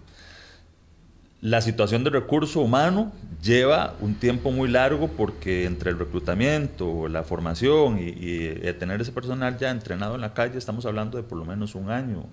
[1.41, 7.23] la situación de recurso humano lleva un tiempo muy largo porque entre el reclutamiento, la
[7.23, 11.45] formación y, tener ese personal ya entrenado en la calle, estamos hablando de por lo
[11.45, 12.25] menos un año.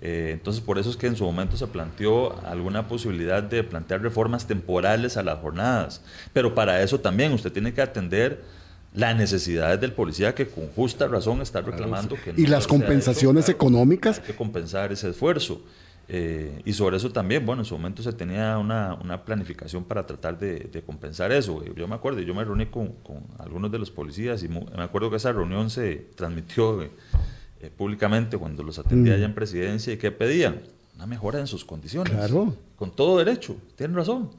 [0.00, 4.00] Eh, entonces, por eso es que en su momento se planteó alguna posibilidad de plantear
[4.00, 6.02] reformas temporales a las jornadas.
[6.32, 8.42] Pero para eso también usted tiene que atender
[8.94, 13.48] las necesidades del policía que con justa razón está reclamando que no y las compensaciones
[13.48, 15.62] económicas hay que compensar ese esfuerzo
[16.08, 20.06] eh, y sobre eso también bueno en su momento se tenía una, una planificación para
[20.06, 23.78] tratar de, de, compensar eso yo me acuerdo yo me reuní con, con algunos de
[23.78, 26.90] los policías y me acuerdo que esa reunión se transmitió eh,
[27.60, 29.16] eh, públicamente cuando los atendía mm.
[29.16, 30.60] allá en presidencia y que pedían
[30.94, 32.12] una mejora en sus condiciones.
[32.12, 32.54] Claro.
[32.76, 34.30] Con todo derecho, tienen razón.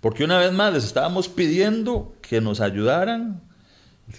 [0.00, 3.40] Porque una vez más les estábamos pidiendo que nos ayudaran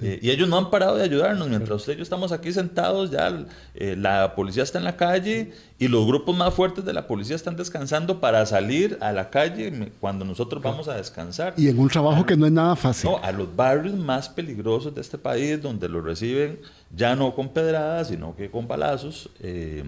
[0.01, 1.49] eh, y ellos no han parado de ayudarnos.
[1.49, 5.51] Mientras usted y yo estamos aquí sentados, ya eh, la policía está en la calle
[5.79, 9.91] y los grupos más fuertes de la policía están descansando para salir a la calle
[9.99, 11.53] cuando nosotros vamos a descansar.
[11.57, 13.09] Y en un trabajo que no es nada fácil.
[13.09, 16.59] No, a los barrios más peligrosos de este país, donde los reciben
[16.95, 19.29] ya no con pedradas, sino que con balazos.
[19.39, 19.83] Eh,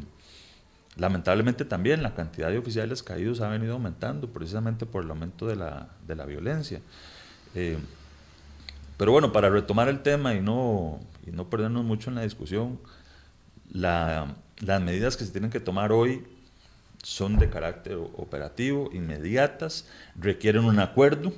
[0.97, 5.55] lamentablemente también la cantidad de oficiales caídos ha venido aumentando precisamente por el aumento de
[5.55, 6.81] la, de la violencia.
[9.01, 12.79] Pero bueno, para retomar el tema y no, y no perdernos mucho en la discusión,
[13.71, 14.27] las
[14.79, 16.23] medidas que se tienen que tomar hoy
[17.01, 21.33] son de carácter operativo, inmediatas, requieren un acuerdo,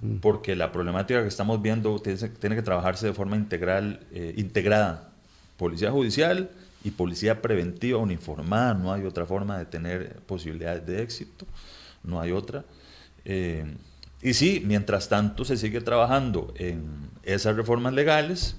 [0.00, 0.16] mm.
[0.16, 5.10] porque la problemática que estamos viendo tiene, que trabajarse de forma integral, eh, integrada.
[5.56, 6.50] Policía judicial
[6.82, 11.46] y policía preventiva uniformada, no hay otra forma de tener posibilidades de éxito,
[12.02, 12.64] no hay otra.
[13.24, 13.72] Eh,
[14.22, 18.56] y sí, mientras tanto se sigue trabajando en esas reformas legales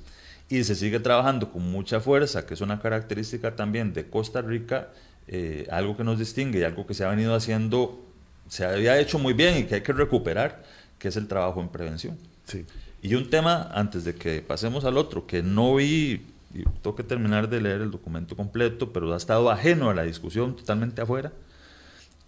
[0.48, 4.90] y se sigue trabajando con mucha fuerza, que es una característica también de Costa Rica,
[5.28, 8.04] eh, algo que nos distingue y algo que se ha venido haciendo,
[8.48, 10.64] se había hecho muy bien y que hay que recuperar,
[10.98, 12.18] que es el trabajo en prevención.
[12.46, 12.66] Sí.
[13.02, 17.04] Y un tema, antes de que pasemos al otro, que no vi, y tengo que
[17.04, 21.32] terminar de leer el documento completo, pero ha estado ajeno a la discusión, totalmente afuera,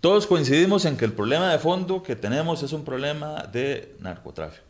[0.02, 4.66] todos coincidimos en que el problema de fondo que tenemos es un problema de narcotráfico.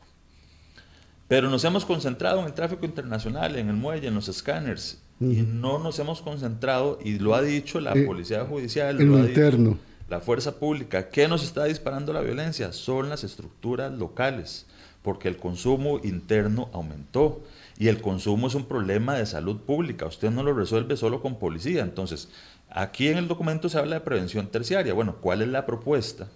[1.27, 5.41] Pero nos hemos concentrado en el tráfico internacional, en el muelle, en los escáneres, y
[5.41, 9.69] no nos hemos concentrado, y lo ha dicho la eh, Policía Judicial, lo ha interno.
[9.69, 12.73] Dicho la Fuerza Pública, ¿qué nos está disparando la violencia?
[12.73, 14.65] Son las estructuras locales,
[15.03, 17.41] porque el consumo interno aumentó.
[17.79, 20.05] Y el consumo es un problema de salud pública.
[20.05, 21.81] Usted no lo resuelve solo con policía.
[21.81, 22.27] Entonces,
[22.73, 24.93] Aquí en el documento se habla de prevención terciaria.
[24.93, 26.29] Bueno, ¿cuál es la propuesta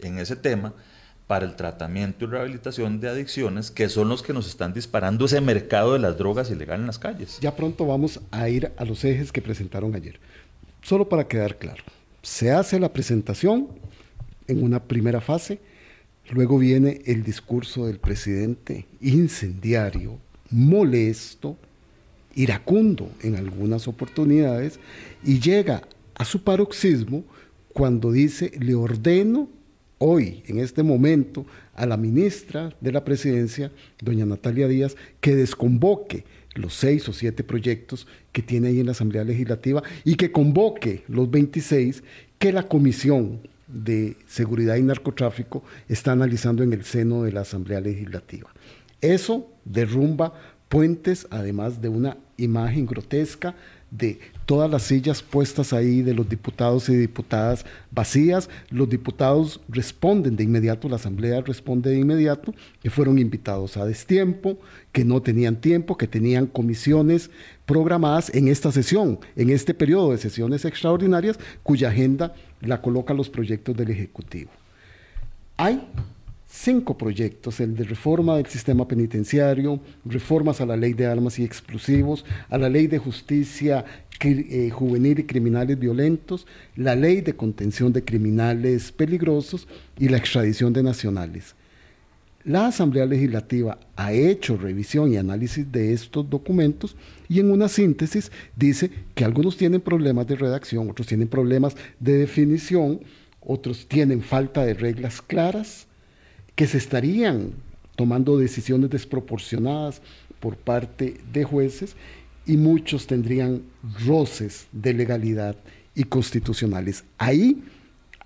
[0.00, 0.74] en ese tema
[1.28, 5.40] para el tratamiento y rehabilitación de adicciones que son los que nos están disparando ese
[5.40, 7.38] mercado de las drogas ilegales en las calles?
[7.40, 10.18] Ya pronto vamos a ir a los ejes que presentaron ayer.
[10.82, 11.84] Solo para quedar claro,
[12.20, 13.68] se hace la presentación
[14.48, 15.60] en una primera fase,
[16.30, 20.18] luego viene el discurso del presidente incendiario,
[20.50, 21.56] molesto,
[22.34, 24.80] iracundo en algunas oportunidades
[25.24, 25.82] y llega
[26.14, 27.24] a su paroxismo
[27.72, 29.48] cuando dice, le ordeno
[29.98, 36.24] hoy, en este momento, a la ministra de la presidencia, doña Natalia Díaz, que desconvoque
[36.54, 41.04] los seis o siete proyectos que tiene ahí en la Asamblea Legislativa y que convoque
[41.08, 42.02] los 26
[42.38, 47.80] que la Comisión de Seguridad y Narcotráfico está analizando en el seno de la Asamblea
[47.80, 48.50] Legislativa.
[49.00, 50.34] Eso derrumba
[50.68, 53.54] puentes, además de una imagen grotesca
[53.90, 58.48] de todas las sillas puestas ahí de los diputados y diputadas vacías.
[58.70, 64.58] Los diputados responden de inmediato, la Asamblea responde de inmediato, que fueron invitados a destiempo,
[64.92, 67.30] que no tenían tiempo, que tenían comisiones
[67.66, 73.30] programadas en esta sesión, en este periodo de sesiones extraordinarias, cuya agenda la colocan los
[73.30, 74.50] proyectos del Ejecutivo.
[75.56, 75.86] Hay
[76.50, 81.44] cinco proyectos, el de reforma del sistema penitenciario, reformas a la ley de armas y
[81.44, 83.84] explosivos, a la ley de justicia
[84.22, 90.72] eh, juvenil y criminales violentos, la ley de contención de criminales peligrosos y la extradición
[90.72, 91.54] de nacionales.
[92.44, 96.96] La Asamblea Legislativa ha hecho revisión y análisis de estos documentos
[97.28, 102.16] y en una síntesis dice que algunos tienen problemas de redacción, otros tienen problemas de
[102.16, 103.00] definición,
[103.40, 105.86] otros tienen falta de reglas claras,
[106.60, 107.52] que se estarían
[107.96, 110.02] tomando decisiones desproporcionadas
[110.40, 111.96] por parte de jueces
[112.44, 113.62] y muchos tendrían
[114.04, 115.56] roces de legalidad
[115.94, 117.04] y constitucionales.
[117.16, 117.62] Ahí,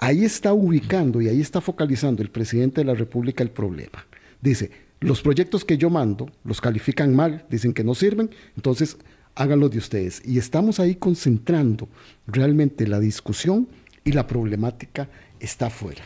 [0.00, 4.04] ahí está ubicando y ahí está focalizando el presidente de la República el problema.
[4.42, 8.96] Dice, los proyectos que yo mando los califican mal, dicen que no sirven, entonces
[9.36, 10.20] háganlo de ustedes.
[10.24, 11.88] Y estamos ahí concentrando
[12.26, 13.68] realmente la discusión
[14.02, 16.02] y la problemática está afuera.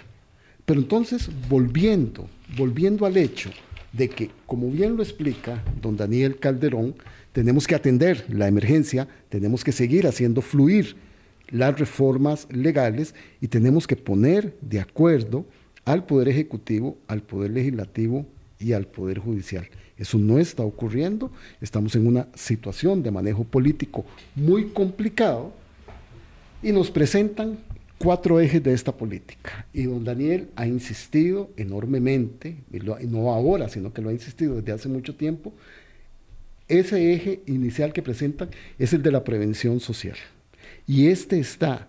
[0.68, 2.28] Pero entonces, volviendo,
[2.58, 3.48] volviendo al hecho
[3.90, 6.94] de que, como bien lo explica don Daniel Calderón,
[7.32, 10.96] tenemos que atender la emergencia, tenemos que seguir haciendo fluir
[11.48, 15.46] las reformas legales y tenemos que poner de acuerdo
[15.86, 18.26] al Poder Ejecutivo, al Poder Legislativo
[18.60, 19.66] y al Poder Judicial.
[19.96, 24.04] Eso no está ocurriendo, estamos en una situación de manejo político
[24.36, 25.50] muy complicado
[26.62, 27.56] y nos presentan
[27.98, 29.66] cuatro ejes de esta política.
[29.72, 34.72] Y don Daniel ha insistido enormemente, y no ahora, sino que lo ha insistido desde
[34.72, 35.52] hace mucho tiempo,
[36.68, 40.16] ese eje inicial que presentan es el de la prevención social.
[40.86, 41.88] Y este está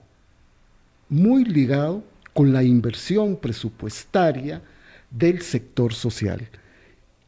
[1.10, 4.62] muy ligado con la inversión presupuestaria
[5.12, 6.48] del sector social,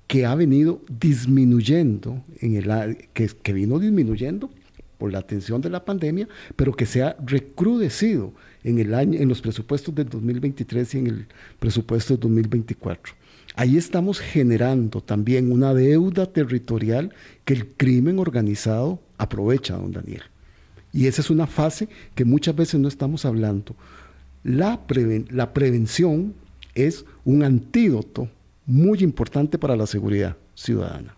[0.07, 4.49] que ha venido disminuyendo, en el, que, que vino disminuyendo
[4.97, 9.27] por la atención de la pandemia, pero que se ha recrudecido en, el año, en
[9.27, 11.27] los presupuestos del 2023 y en el
[11.59, 13.13] presupuesto del 2024.
[13.55, 20.23] Ahí estamos generando también una deuda territorial que el crimen organizado aprovecha, don Daniel.
[20.93, 23.75] Y esa es una fase que muchas veces no estamos hablando.
[24.43, 24.79] La,
[25.29, 26.33] la prevención
[26.75, 28.29] es un antídoto
[28.65, 31.15] muy importante para la seguridad ciudadana.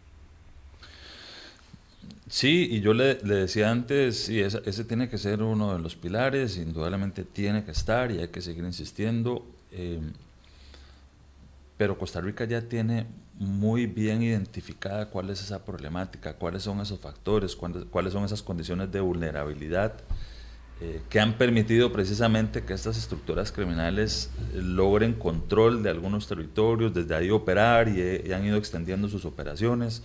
[2.33, 6.57] Sí, y yo le, decía antes, sí, ese, tiene que ser uno de los pilares,
[6.57, 9.45] indudablemente tiene que estar y hay que seguir insistiendo.
[9.71, 10.01] Eh,
[11.77, 13.05] pero Costa Rica ya tiene
[13.37, 18.91] muy bien identificada cuál es esa problemática, cuáles son esos factores, cuáles son esas condiciones
[18.91, 19.93] de vulnerabilidad
[20.81, 27.13] eh, que han permitido precisamente que estas estructuras criminales logren control de algunos territorios, desde
[27.13, 30.01] ahí operar y, han ido extendiendo sus operaciones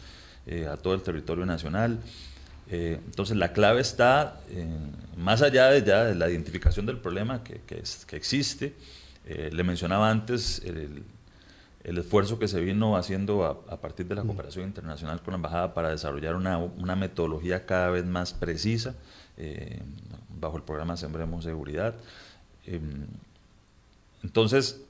[0.49, 2.01] eh, a todo el territorio nacional.
[2.71, 4.41] Eh, entonces la clave está,
[5.17, 8.75] más allá de, ya de la identificación del problema que, que, que existe,
[9.25, 11.03] le mencionaba antes el,
[11.89, 15.73] el esfuerzo que se vino haciendo a, partir de la cooperación internacional con la Embajada
[15.73, 18.95] para desarrollar una, una metodología cada vez más precisa
[19.39, 19.81] eh,
[20.39, 21.95] bajo el programa Sembremos Seguridad.
[22.67, 23.07] Em,
[24.23, 24.83] entonces,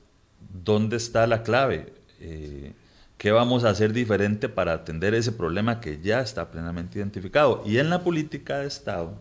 [0.64, 1.92] ¿dónde está la clave?
[2.20, 2.72] Eh,
[3.18, 7.64] ¿Qué vamos a hacer diferente para atender ese problema que ya está plenamente identificado?
[7.66, 9.18] Y en la política de Estado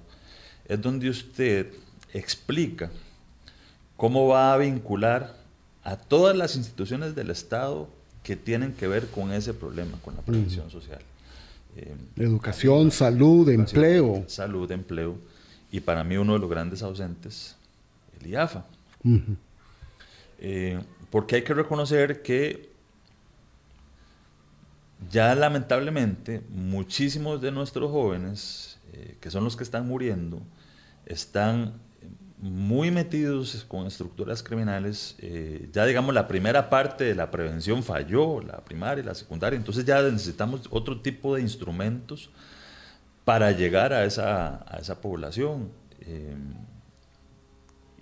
[0.68, 1.74] es donde usted
[2.14, 2.92] explica
[3.96, 5.36] cómo va a vincular
[5.84, 7.90] a todas las instituciones del Estado
[8.22, 11.00] que tienen que ver con ese problema, con la prevención social.
[11.76, 14.26] Eh, educación, salud, empleo.
[14.28, 15.18] Salud, empleo.
[15.72, 17.56] Y para mí uno de los grandes ausentes,
[18.20, 18.66] el IAFA.
[20.40, 20.80] Eh,
[21.10, 22.77] porque hay que reconocer que
[25.12, 30.42] ya lamentablemente muchísimos de nuestros jóvenes, eh, que son los que están muriendo,
[31.06, 31.74] están
[32.40, 38.42] muy metidos con estructuras criminales, eh, ya digamos la primera parte de la prevención falló,
[38.42, 42.30] la primaria y la secundaria, entonces ya necesitamos otro tipo de instrumentos
[43.26, 45.70] para llegar a esa, a esa población.
[46.02, 46.36] Eh,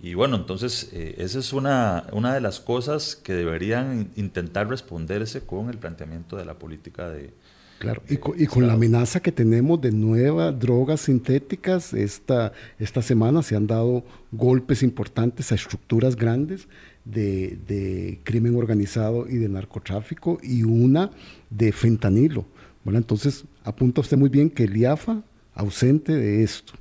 [0.06, 5.40] y bueno, entonces eh, esa es una, una de las cosas que deberían intentar responderse
[5.40, 7.34] con el planteamiento de la política de,
[7.80, 13.56] Claro, y con, la amenaza que tenemos de nuevas drogas sintéticas, esta, esta semana se
[13.56, 16.68] han dado golpes importantes a estructuras grandes
[17.04, 21.10] de, crimen organizado y de narcotráfico y una
[21.50, 22.46] de fentanilo.
[22.84, 26.74] Bueno, entonces apunta usted muy bien que el IAFA ausente de esto.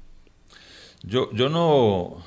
[1.03, 2.23] Yo, yo no,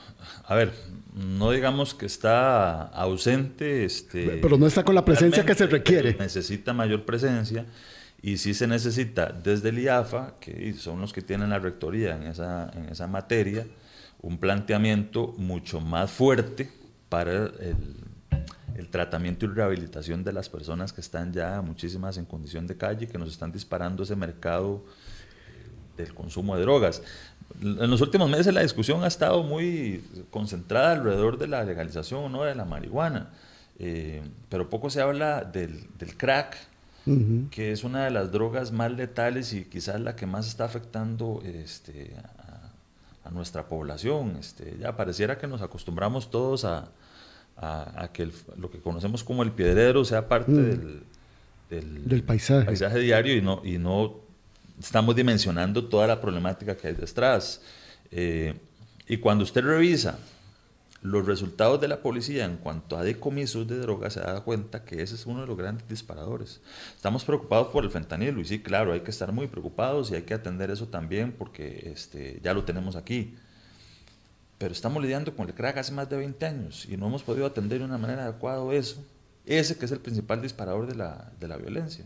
[0.51, 0.73] a ver,
[1.13, 3.85] no digamos que está ausente.
[3.85, 6.17] Este, Pero no está con la presencia que se requiere.
[6.19, 7.67] Necesita mayor presencia.
[8.23, 12.23] Y sí se necesita desde el IAFA, que son los que tienen la rectoría en
[12.23, 13.67] esa, en esa materia,
[14.23, 16.71] un planteamiento mucho más fuerte
[17.11, 17.97] para el,
[18.75, 23.07] el, tratamiento y rehabilitación de las personas que están ya muchísimas en condición de calle,
[23.07, 24.83] que nos están disparando ese mercado
[25.99, 27.03] del consumo de drogas.
[27.61, 32.29] En los últimos meses la discusión ha estado muy concentrada alrededor de la legalización o
[32.29, 33.31] no de la marihuana,
[33.79, 36.57] eh, pero poco se habla del, del crack,
[37.51, 41.43] que es una de las drogas más letales y quizás la que más está afectando
[41.43, 42.15] este,
[43.25, 44.37] a, nuestra población.
[44.39, 46.91] Este, ya pareciera que nos acostumbramos todos a,
[48.13, 51.03] que lo que conocemos como el piedrero sea parte del,
[51.71, 52.67] del, paisaje.
[52.67, 52.99] paisaje.
[53.01, 54.28] diario y no, y no
[54.81, 57.61] estamos dimensionando toda la problemática que hay detrás.
[58.11, 58.55] Eh,
[59.07, 60.19] y cuando usted revisa
[61.03, 65.01] los resultados de la policía en cuanto a decomisos de drogas se da cuenta que
[65.01, 66.61] ese es uno de los grandes disparadores.
[66.97, 70.23] Estamos preocupados por el fentanilo y sí, claro, hay que estar muy preocupados y hay
[70.23, 73.37] que atender eso también porque este, ya lo tenemos aquí.
[74.59, 77.47] Pero estamos lidiando con el crack hace más de 20 años y no hemos podido
[77.47, 79.05] atender de una manera adecuada eso.
[79.47, 82.05] Ese que es el principal disparador de la, de la violencia.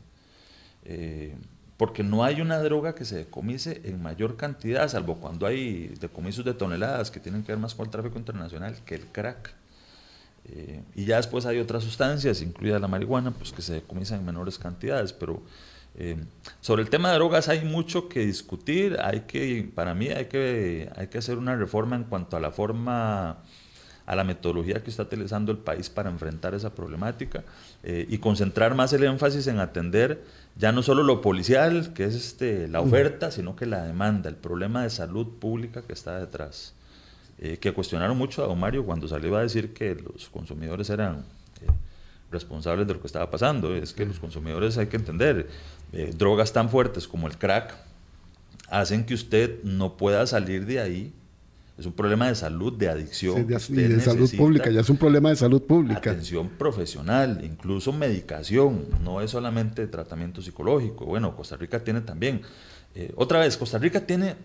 [0.85, 1.35] Eh,
[1.77, 6.45] porque no hay una droga que se decomise en mayor cantidad, salvo cuando hay decomisos
[6.45, 9.55] de toneladas que tienen que ver más con el tráfico internacional que el crack.
[10.45, 14.27] Eh, y ya después hay otras sustancias, incluida la marihuana, pues que se decomisan en
[14.27, 15.43] menores cantidades, pero
[15.95, 16.17] eh,
[16.61, 20.91] sobre el tema de drogas hay mucho que discutir, hay que, para mí hay que,
[20.97, 23.39] hay que hacer una reforma en cuanto a la forma
[24.13, 27.45] a la metodología que está utilizando el país para enfrentar esa problemática
[27.83, 30.23] eh, y concentrar más el énfasis en atender
[30.55, 34.37] ya no solo lo policial, que es este, la oferta, sino que la demanda, el
[34.37, 36.75] problema de salud pública que está detrás.
[37.39, 41.25] Eh, que cuestionaron mucho a Don Mario cuando salió a decir que los consumidores eran
[41.63, 41.71] eh,
[42.31, 43.75] responsables de lo que estaba pasando.
[43.75, 45.49] Es que los consumidores hay que entender,
[46.19, 47.75] drogas tan fuertes como el crack
[48.69, 51.15] hacen que usted no pueda salir de ahí
[51.79, 53.47] es un problema de salud, de adicción.
[53.47, 56.11] de, y de salud pública, ya es un problema de salud pública.
[56.11, 61.07] Atención profesional, incluso medicación, no es solamente tratamiento psicológico.
[61.07, 62.43] Bueno, Costa Rica tiene también.
[62.95, 64.37] Eh, otra vez, Costa Rica tiene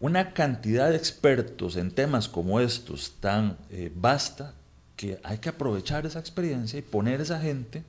[0.00, 4.54] una cantidad de expertos en temas como estos tan eh, vasta
[4.96, 7.84] que hay que aprovechar esa experiencia y poner a esa gente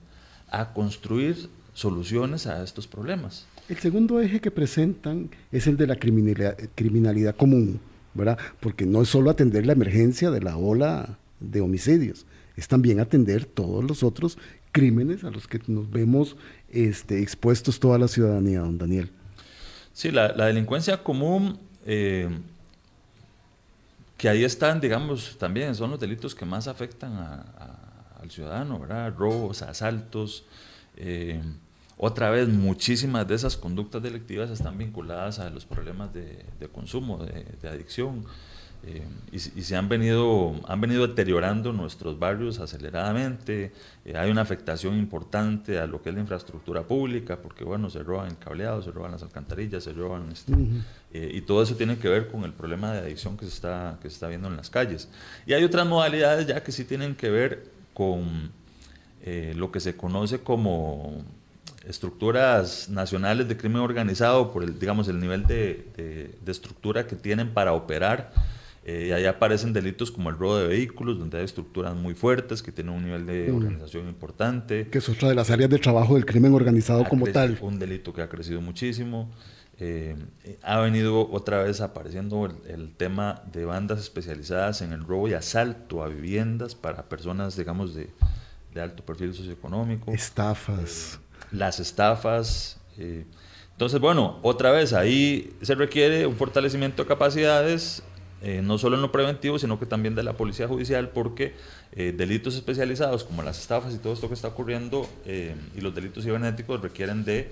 [0.50, 3.46] a construir soluciones a estos problemas.
[3.68, 7.80] El segundo eje que presentan es el de la criminalidad común
[8.60, 13.46] porque no es solo atender la emergencia de la ola de homicidios, es también atender
[13.46, 14.38] todos los otros
[14.72, 16.36] crímenes a los que nos vemos
[16.70, 19.12] este, expuestos toda la ciudadanía, don Daniel.
[19.94, 22.30] Sí, la, delincuencia común, eh,
[24.18, 29.14] que ahí están, digamos, también son los delitos que más afectan al ciudadano, ¿verdad?
[29.18, 30.46] Robos, asaltos.
[30.96, 31.42] Eh,
[31.98, 37.68] otra vez, muchísimas de esas conductas delictivas están vinculadas a los problemas de, consumo, de,
[37.68, 38.26] adicción,
[38.84, 43.72] eh, y, se han venido, han venido deteriorando nuestros barrios aceleradamente.
[44.06, 48.04] Eh, hay una afectación importante a lo que es la infraestructura pública, porque bueno, se
[48.04, 50.32] roban el cableado, se roban las alcantarillas, se roban...
[50.32, 50.54] Este,
[51.14, 53.98] eh, y todo eso tiene que ver con el problema de adicción que se, está,
[54.02, 55.10] que se está viendo en las calles.
[55.48, 58.56] Y hay otras modalidades ya que sí tienen que ver con
[59.56, 61.26] lo que se conoce como
[61.88, 67.74] estructuras nacionales de crimen organizado por el, digamos, el nivel de, estructura que tienen para
[67.74, 68.32] operar.
[68.86, 72.64] Eh, y ahí aparecen delitos como el robo de vehículos, donde hay estructuras muy fuertes
[72.64, 74.88] que tienen un nivel de organización importante.
[74.88, 77.58] Que es otra de las áreas de trabajo del crimen organizado como tal.
[77.62, 79.30] Un delito que ha crecido muchísimo.
[79.80, 80.16] Eh,
[80.64, 85.34] ha venido otra vez apareciendo el, el, tema de bandas especializadas en el robo y
[85.34, 88.10] asalto a viviendas para personas, digamos, de,
[88.74, 90.12] de alto perfil socioeconómico.
[90.12, 91.20] Estafas
[91.52, 92.80] las estafas.
[92.98, 93.26] Eh,
[93.72, 98.04] entonces, bueno, otra vez, ahí se requiere un fortalecimiento de capacidades,
[98.42, 101.54] eh, no solo en lo preventivo, sino que también de la policía judicial, porque
[101.94, 106.24] eh, delitos especializados como las estafas y todo esto que está ocurriendo y los delitos
[106.24, 107.52] cibernéticos requieren de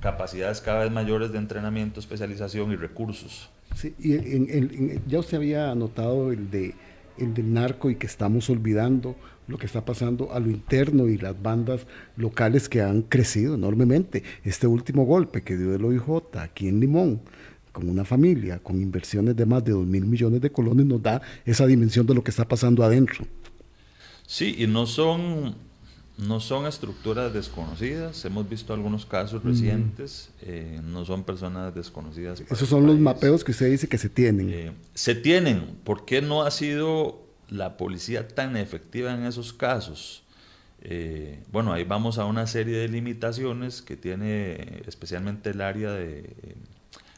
[0.00, 3.50] capacidades cada vez mayores de entrenamiento, especialización y recursos.
[3.76, 6.74] Sí, y ya usted había anotado el de
[7.18, 9.16] el del narco y que estamos olvidando
[9.48, 11.86] lo que está pasando a lo interno y las bandas
[12.16, 14.22] locales que han crecido enormemente.
[14.44, 17.20] Este último golpe que dio el OIJ aquí en Limón,
[17.72, 21.22] con una familia, con inversiones de más de 2 mil millones de colones, nos da
[21.44, 23.26] esa dimensión de lo que está pasando adentro.
[24.26, 25.54] Sí, y no son,
[26.18, 28.22] no son estructuras desconocidas.
[28.26, 30.30] Hemos visto algunos casos recientes.
[30.42, 32.42] Eh, no son personas desconocidas.
[32.50, 34.50] Esos son los mapeos que usted dice que se tienen.
[34.50, 35.78] Eh, se tienen.
[35.84, 40.22] ¿Por qué no ha sido la policía tan efectiva en esos casos?
[40.82, 46.20] Eh, bueno, ahí vamos a una serie de limitaciones que tiene especialmente el área de
[46.20, 46.54] eh,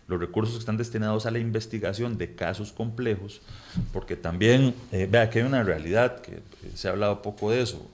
[0.08, 3.42] los recursos que están destinados a la investigación de casos complejos,
[3.92, 6.42] porque también, eh, vea que hay una realidad, que
[6.74, 7.88] se ha hablado poco de eso,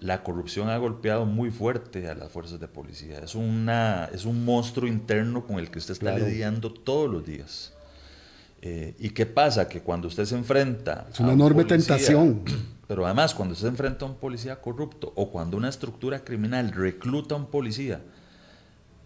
[0.00, 4.44] la corrupción ha golpeado muy fuerte a las fuerzas de policía, es, una, es un
[4.44, 7.72] monstruo interno con el que usted está lidiando todos los días.
[8.64, 9.68] Eh, ¿Y qué pasa?
[9.68, 11.06] Que cuando usted se enfrenta...
[11.12, 12.44] Es una enorme tentación.
[12.86, 16.70] Pero además, cuando usted se enfrenta a un policía corrupto o cuando una estructura criminal
[16.70, 18.02] recluta a un policía,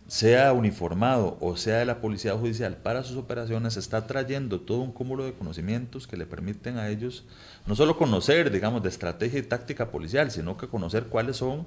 [0.09, 4.93] sea uniformado o sea de la policía judicial para sus operaciones, está trayendo todo un
[4.93, 7.25] cúmulo de conocimientos que le permiten a ellos
[7.67, 11.67] no solo conocer, digamos, de estrategia y táctica policial, sino que conocer cuáles son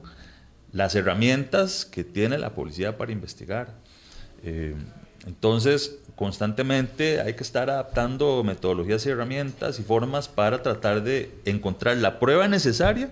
[0.71, 3.75] las herramientas que tiene la policía para investigar.
[4.43, 4.75] Eh,
[5.25, 11.97] entonces, constantemente hay que estar adaptando metodologías y herramientas y formas para tratar de encontrar
[11.97, 13.11] la prueba necesaria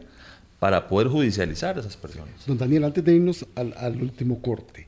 [0.59, 2.45] para poder judicializar a esas personas.
[2.45, 4.87] Don Daniel, antes de irnos al, último corte,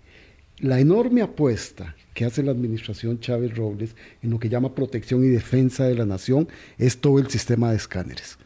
[0.58, 5.28] la enorme apuesta que hace la administración Chávez Robles en lo que llama protección y
[5.28, 8.38] defensa de la nación es todo el sistema de escáneres.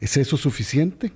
[0.00, 1.12] ¿Es eso suficiente?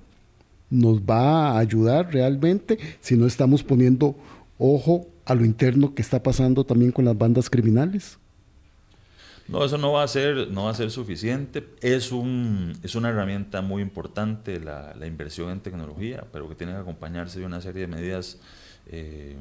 [0.69, 4.15] nos va a ayudar realmente si no estamos poniendo
[4.57, 8.17] ojo a lo interno que está pasando también con las bandas criminales?
[9.47, 11.67] No, eso no va a ser, no va a ser suficiente.
[11.81, 16.79] Es, un, es una herramienta muy importante la, inversión en tecnología, pero que tiene que
[16.79, 18.39] acompañarse de una serie de medidas
[18.87, 19.35] eh,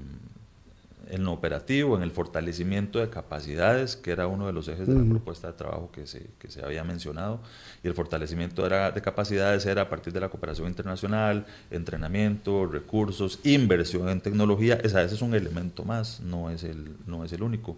[1.11, 4.95] en lo operativo, en el fortalecimiento de capacidades, que era uno de los ejes de
[4.95, 7.41] la propuesta de trabajo que se, que se había mencionado,
[7.83, 13.41] y el fortalecimiento de, de, capacidades era a partir de la cooperación internacional, entrenamiento, recursos,
[13.45, 17.77] inversión en tecnología, ese es un elemento más, no es el, no es el único.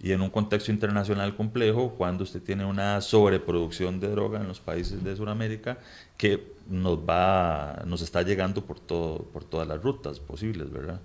[0.00, 4.60] Y en un contexto internacional complejo, cuando usted tiene una sobreproducción de droga en los
[4.60, 5.78] países de Sudamérica,
[6.16, 11.00] que nos, va, nos está llegando por, todo, por todas las rutas posibles, ¿verdad?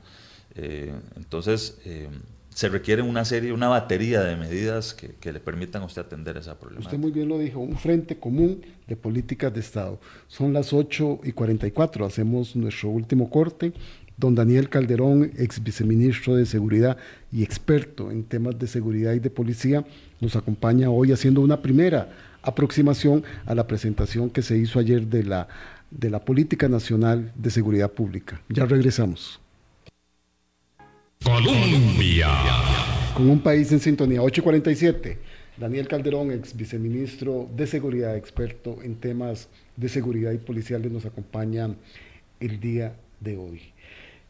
[0.55, 2.07] Eh, entonces, eh,
[2.53, 6.57] se requiere una serie, una batería de medidas que, le permitan a usted atender esa
[6.57, 6.89] problemática.
[6.89, 9.99] Usted muy bien lo dijo, un frente común de políticas de Estado.
[10.27, 13.73] Son las 8 y 44, hacemos nuestro último corte.
[14.15, 16.97] Don Daniel Calderón, ex viceministro de Seguridad
[17.31, 19.83] y experto en temas de seguridad y de policía,
[20.21, 22.09] nos acompaña hoy haciendo una primera
[22.43, 25.47] aproximación a la presentación que se hizo ayer de la,
[25.89, 28.39] de la Política Nacional de Seguridad Pública.
[28.49, 29.39] Ya regresamos.
[31.23, 32.27] Colombia.
[33.15, 34.21] Con un país en sintonía.
[34.21, 35.17] 847.
[35.57, 39.47] Daniel Calderón, ex viceministro de Seguridad, experto en temas
[39.77, 41.69] de seguridad y policiales, nos acompaña
[42.41, 43.61] el día de hoy.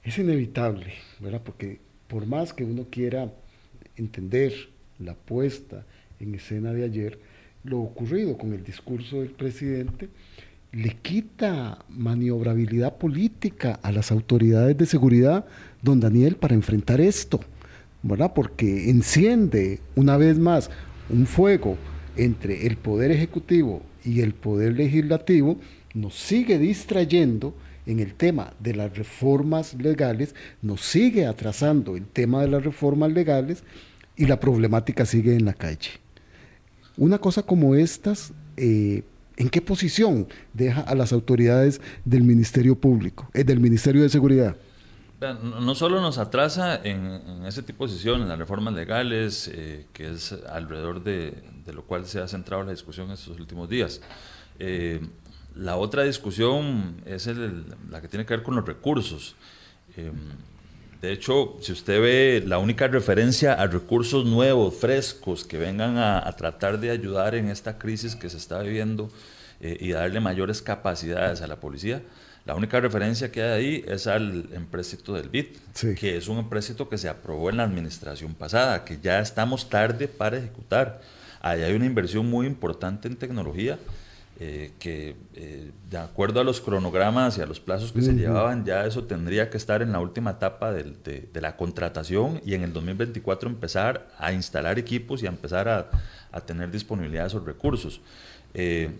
[0.03, 1.41] Es inevitable, ¿verdad?
[1.43, 3.33] Porque por más que uno quiera
[3.97, 4.53] entender
[4.99, 5.85] la puesta
[6.19, 7.17] en escena de ayer,
[7.63, 10.09] lo ocurrido con el discurso del presidente
[10.73, 15.45] le quita maniobrabilidad política a las autoridades de seguridad,
[15.83, 17.39] don Daniel, para enfrentar esto,
[18.01, 18.33] ¿verdad?
[18.33, 20.71] Porque enciende una vez más
[21.09, 21.77] un fuego
[22.17, 25.57] entre el poder ejecutivo y el poder legislativo,
[25.93, 27.53] nos sigue distrayendo
[27.85, 33.11] en el tema de las reformas legales, nos sigue atrasando el tema de las reformas
[33.11, 33.63] legales
[34.15, 35.91] y la problemática sigue en la calle.
[36.97, 39.03] Una cosa como estas eh,
[39.37, 44.55] ¿En qué posición deja a las autoridades del Ministerio Público, eh, del Ministerio de Seguridad?
[45.41, 50.33] No solo nos atrasa en, ese tipo de posiciones, las reformas legales, eh, que es
[50.49, 51.41] alrededor de,
[51.73, 54.01] lo cual se ha centrado la discusión en estos últimos días.
[54.59, 54.99] Eh,
[55.55, 57.27] la otra discusión es
[57.89, 59.35] la que tiene que ver con los recursos.
[61.03, 66.31] De hecho, si usted ve la única referencia a recursos nuevos, frescos, que vengan a,
[66.37, 69.11] tratar de ayudar en esta crisis que se está viviendo
[69.59, 72.01] eh, y darle mayores capacidades a la policía,
[72.45, 75.47] la única referencia que hay ahí es al empréstito del BID,
[75.99, 80.07] que es un empréstito que se aprobó en la administración pasada, que ya estamos tarde
[80.07, 81.01] para ejecutar.
[81.41, 83.77] Ahí hay una inversión muy importante en tecnología
[84.45, 88.65] eh, que eh, de acuerdo a los cronogramas y a los plazos que se llevaban,
[88.65, 90.83] ya eso tendría que estar en la última etapa de,
[91.31, 95.89] de, la contratación y en el 2024 empezar a instalar equipos y a empezar a,
[96.33, 98.01] a tener disponibilidad de esos recursos.
[98.53, 98.91] Eh,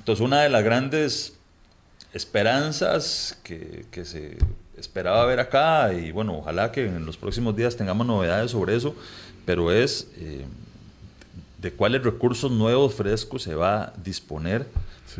[0.00, 1.38] entonces, una de las grandes
[2.12, 4.38] esperanzas que, que, se
[4.76, 8.96] esperaba ver acá, y bueno, ojalá que en los próximos días tengamos novedades sobre eso,
[9.46, 10.08] pero es
[11.64, 14.66] de cuáles recursos nuevos, frescos se va a disponer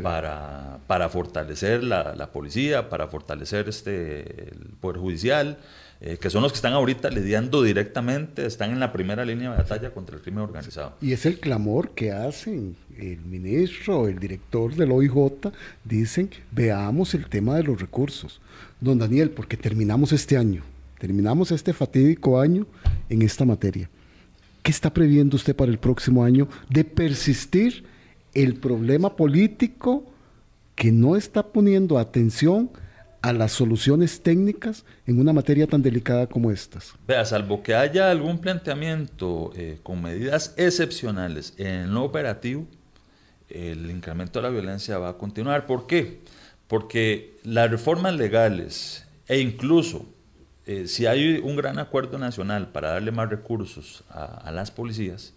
[0.01, 5.57] para, para, fortalecer la, la, policía, para fortalecer este, el Poder Judicial,
[6.01, 9.57] eh, que son los que están ahorita lidiando directamente, están en la primera línea de
[9.57, 10.93] batalla contra el crimen organizado.
[11.01, 15.51] Y es el clamor que hacen el ministro, el director del OIJ,
[15.83, 18.39] dicen, veamos el tema de los recursos.
[18.79, 20.61] Don Daniel, porque terminamos este año,
[20.99, 22.67] terminamos este fatídico año
[23.09, 23.89] en esta materia.
[24.65, 27.85] ¿Qué está previendo usted para el próximo año de persistir
[28.33, 30.11] el problema político
[30.73, 32.71] que no está poniendo atención
[33.21, 36.95] a las soluciones técnicas en una materia tan delicada como estas?
[37.07, 42.65] Vea, salvo que haya algún planteamiento eh, con medidas excepcionales en lo operativo,
[43.49, 45.67] el incremento de la violencia va a continuar.
[45.67, 46.21] ¿Por qué?
[46.67, 50.07] Porque las reformas legales e incluso
[50.65, 55.33] eh, si hay un gran acuerdo nacional para darle más recursos a, las policías,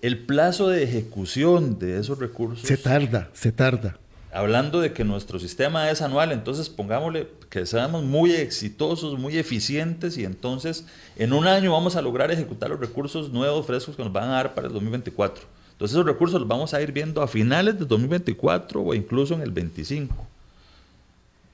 [0.00, 2.66] el plazo de ejecución de esos recursos...
[2.66, 3.98] Se tarda, se tarda.
[4.32, 10.18] Hablando de que nuestro sistema es anual, entonces pongámosle que seamos muy exitosos, muy eficientes
[10.18, 10.86] y entonces
[11.16, 14.34] en un año vamos a lograr ejecutar los recursos nuevos, frescos que nos van a
[14.34, 15.44] dar para el 2024.
[15.72, 19.42] Entonces esos recursos los vamos a ir viendo a finales del 2024 o incluso en
[19.42, 20.26] el 25.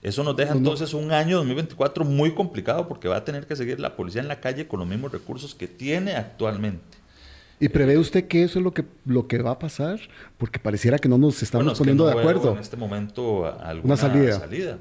[0.02, 3.78] Eso nos deja entonces un año 2024 muy complicado porque va a tener que seguir
[3.80, 6.98] la policía en la calle con los mismos recursos que tiene actualmente.
[7.62, 10.00] ¿Y prevé usted que eso es lo que, lo que va a pasar?
[10.38, 12.52] Porque pareciera que no nos estamos poniendo de acuerdo.
[12.52, 14.78] en este momento alguna salida.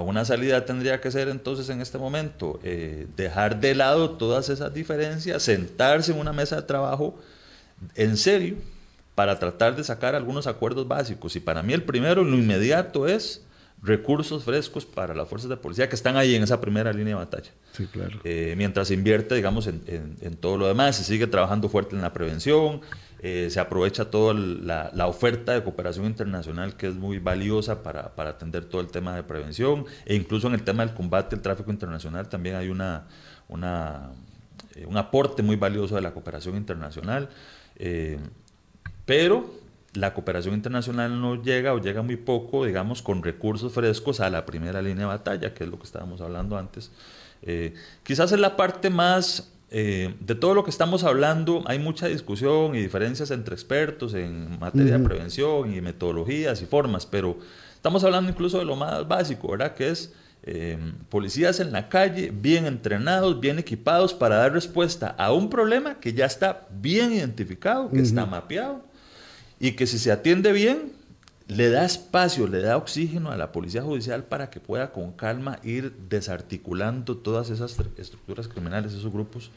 [0.00, 4.72] una salida tendría que ser entonces en este momento eh, dejar de lado todas esas
[4.72, 7.18] diferencias, sentarse en una mesa de trabajo
[7.94, 8.56] en serio
[9.14, 11.36] para tratar de sacar algunos acuerdos básicos.
[11.36, 13.43] Y para mí el primero, lo inmediato es
[13.84, 17.24] recursos frescos para las fuerzas de policía que están ahí en esa primera línea de
[17.24, 17.50] batalla.
[17.72, 18.18] Sí, claro.
[18.24, 19.82] Eh, mientras se invierte, digamos, en,
[20.20, 22.80] en, todo lo demás, se sigue trabajando fuerte en la prevención,
[23.20, 28.14] eh, se aprovecha toda la, la, oferta de cooperación internacional que es muy valiosa para,
[28.14, 31.42] para, atender todo el tema de prevención e incluso en el tema del combate al
[31.42, 33.06] tráfico internacional también hay una,
[33.48, 34.10] una
[34.74, 37.28] eh, un aporte muy valioso de la cooperación internacional.
[39.06, 39.63] pero
[39.94, 44.44] la cooperación internacional no llega o llega muy poco, digamos, con recursos frescos a la
[44.44, 46.90] primera línea de batalla, que es lo que estábamos hablando antes.
[47.42, 52.08] Eh, quizás es la parte más, eh, de todo lo que estamos hablando, hay mucha
[52.08, 57.38] discusión y diferencias entre expertos en materia de prevención y metodologías y formas, pero
[57.74, 59.74] estamos hablando incluso de lo más básico, ¿verdad?
[59.74, 60.78] Que es eh,
[61.08, 66.12] policías en la calle, bien entrenados, bien equipados para dar respuesta a un problema que
[66.12, 68.93] ya está bien identificado, que está mapeado
[69.60, 70.92] y que si se atiende bien,
[71.46, 75.58] le da espacio, le da oxígeno a la policía judicial para que pueda con calma
[75.62, 79.50] ir desarticulando todas esas estructuras criminales, esos grupos,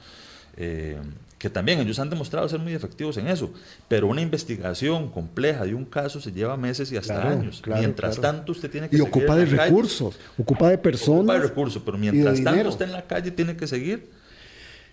[0.58, 0.98] eh,
[1.38, 3.52] que también ellos han demostrado ser muy efectivos en eso,
[3.88, 7.62] pero una investigación compleja de un caso se lleva meses y hasta años.
[7.66, 8.98] mientras tanto usted tiene que...
[8.98, 11.20] Y ocupa de recursos, ocupa de personas.
[11.20, 14.10] Ocupa de recursos, pero mientras tanto usted en la calle tiene que seguir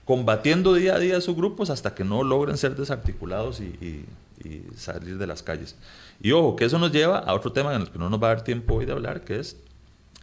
[0.04, 4.04] combatiendo día a día sus grupos hasta que no logren ser desarticulados y y
[4.76, 5.76] salir de las calles.
[6.20, 8.28] Y ojo, que eso nos lleva a otro tema en el que no nos va
[8.28, 9.56] a dar tiempo hoy de hablar, que es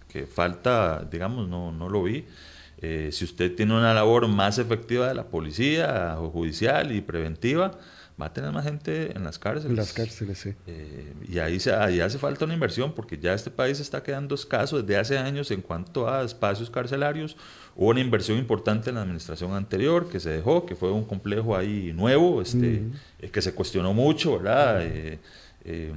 [0.07, 2.25] que falta, digamos, no, no lo vi,
[2.81, 7.77] eh, si usted tiene una labor más efectiva de la policía judicial y preventiva,
[8.19, 9.69] va a tener más gente en las cárceles.
[9.69, 10.53] En las cárceles, sí.
[10.67, 14.35] Eh, y ahí, se, ahí hace falta una inversión porque ya este país está quedando
[14.35, 17.35] escaso desde hace años en cuanto a espacios carcelarios
[17.75, 21.55] Hubo una inversión importante en la administración anterior que se dejó, que fue un complejo
[21.55, 22.83] ahí nuevo, este,
[23.19, 24.83] eh, que se cuestionó mucho, ¿verdad?
[24.83, 25.19] Eh,
[25.63, 25.93] eh,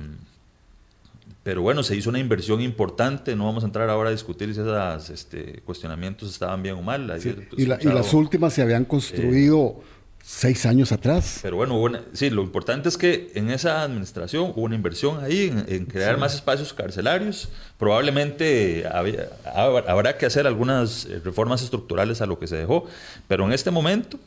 [1.43, 4.61] pero bueno, se hizo una inversión importante, no vamos a entrar ahora a discutir si
[4.61, 7.13] esos este, cuestionamientos estaban bien o mal.
[7.57, 9.83] y, las últimas se habían construido
[10.25, 11.41] seis años atrás.
[11.43, 15.85] Pero bueno, sí, lo importante es que en esa administración hubo una inversión ahí en,
[15.85, 17.51] crear más espacios carcelarios.
[17.79, 22.87] Probablemente habrá que hacer algunas eh, reformas estructurales a lo que se dejó,
[23.29, 24.19] pero en este momento,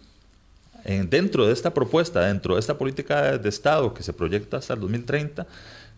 [0.85, 4.75] en, dentro de esta propuesta, dentro de esta política de Estado que se proyecta hasta
[4.75, 5.47] el 2030,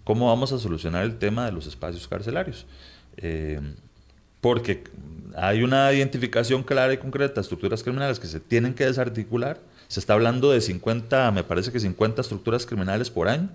[0.06, 2.66] ¿cómo vamos a solucionar el tema de los espacios carcelarios?
[3.18, 3.60] Eh,
[4.39, 4.86] porque
[5.36, 9.60] hay una identificación clara y concreta de estructuras criminales que se tienen que desarticular
[9.90, 13.50] se está hablando de 50, me parece que 50 estructuras criminales por año.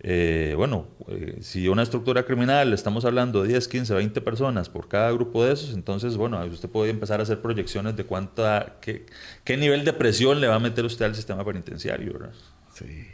[0.00, 4.88] Eh, bueno, eh, si una estructura criminal estamos hablando de 10, 15, 20 personas por
[4.88, 9.04] cada grupo de esos, entonces, bueno, usted puede empezar a hacer proyecciones de cuánta, qué,
[9.44, 12.32] qué nivel de presión le va a meter usted al sistema penitenciario, ¿verdad?
[12.72, 13.06] Sí.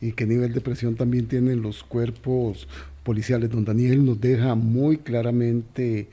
[0.00, 2.68] Y qué nivel de presión también tienen los cuerpos
[3.02, 3.50] policiales.
[3.50, 6.08] Don Daniel nos deja muy claramente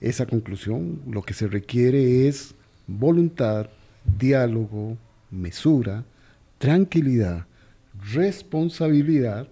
[0.00, 1.02] esa conclusión.
[1.08, 2.56] Lo que se requiere es
[2.88, 3.68] voluntad,
[4.18, 4.96] diálogo,
[5.30, 6.04] mesura,
[6.58, 7.46] tranquilidad,
[8.12, 9.48] responsabilidad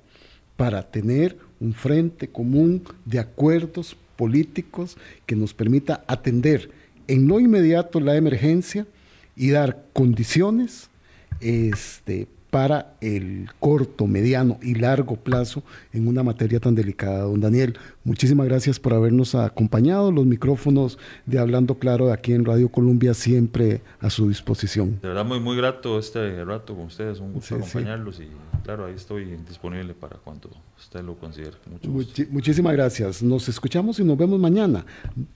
[0.57, 4.97] para tener un frente común de acuerdos políticos
[5.27, 6.71] que nos permita atender
[7.09, 8.87] en lo inmediato la emergencia
[9.37, 10.89] y dar condiciones
[11.41, 17.23] este, para el corto, mediano y largo plazo en una materia tan delicada.
[17.23, 20.13] Don Daniel, muchísimas gracias por habernos acompañado.
[20.13, 20.97] Los micrófonos
[21.27, 25.01] de Hablando Claro aquí en Radio Colombia siempre a su disposición.
[25.03, 27.19] De verdad, muy, muy grato este rato con ustedes.
[27.19, 28.29] Un gusto acompañarlos y
[28.63, 30.49] claro, ahí estoy disponible para cuando
[30.79, 31.57] usted lo considere.
[32.31, 33.21] muchísimas gracias.
[33.21, 34.87] Nos escuchamos y nos vemos mañana.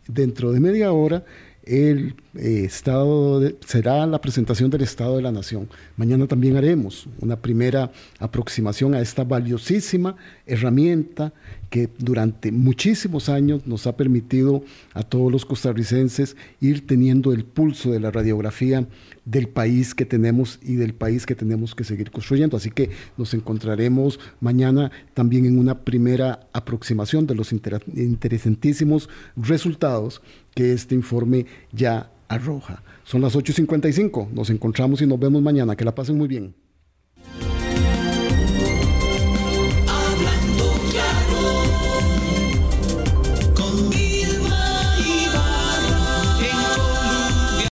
[0.06, 1.24] Dentro de media hora
[1.68, 5.68] el eh, estado será la presentación del Estado de la Nación.
[5.96, 10.16] Mañana también haremos una primera aproximación a esta valiosísima
[10.46, 11.34] herramienta
[11.70, 14.62] que durante muchísimos años nos ha permitido
[14.94, 18.86] a todos los costarricenses ir teniendo el pulso de la radiografía
[19.24, 22.56] del país que tenemos y del país que tenemos que seguir construyendo.
[22.56, 30.22] Así que nos encontraremos mañana también en una primera aproximación de los interesantísimos resultados
[30.54, 32.82] que este informe ya arroja.
[33.04, 35.76] Son las 8.55, nos encontramos y nos vemos mañana.
[35.76, 36.54] Que la pasen muy bien.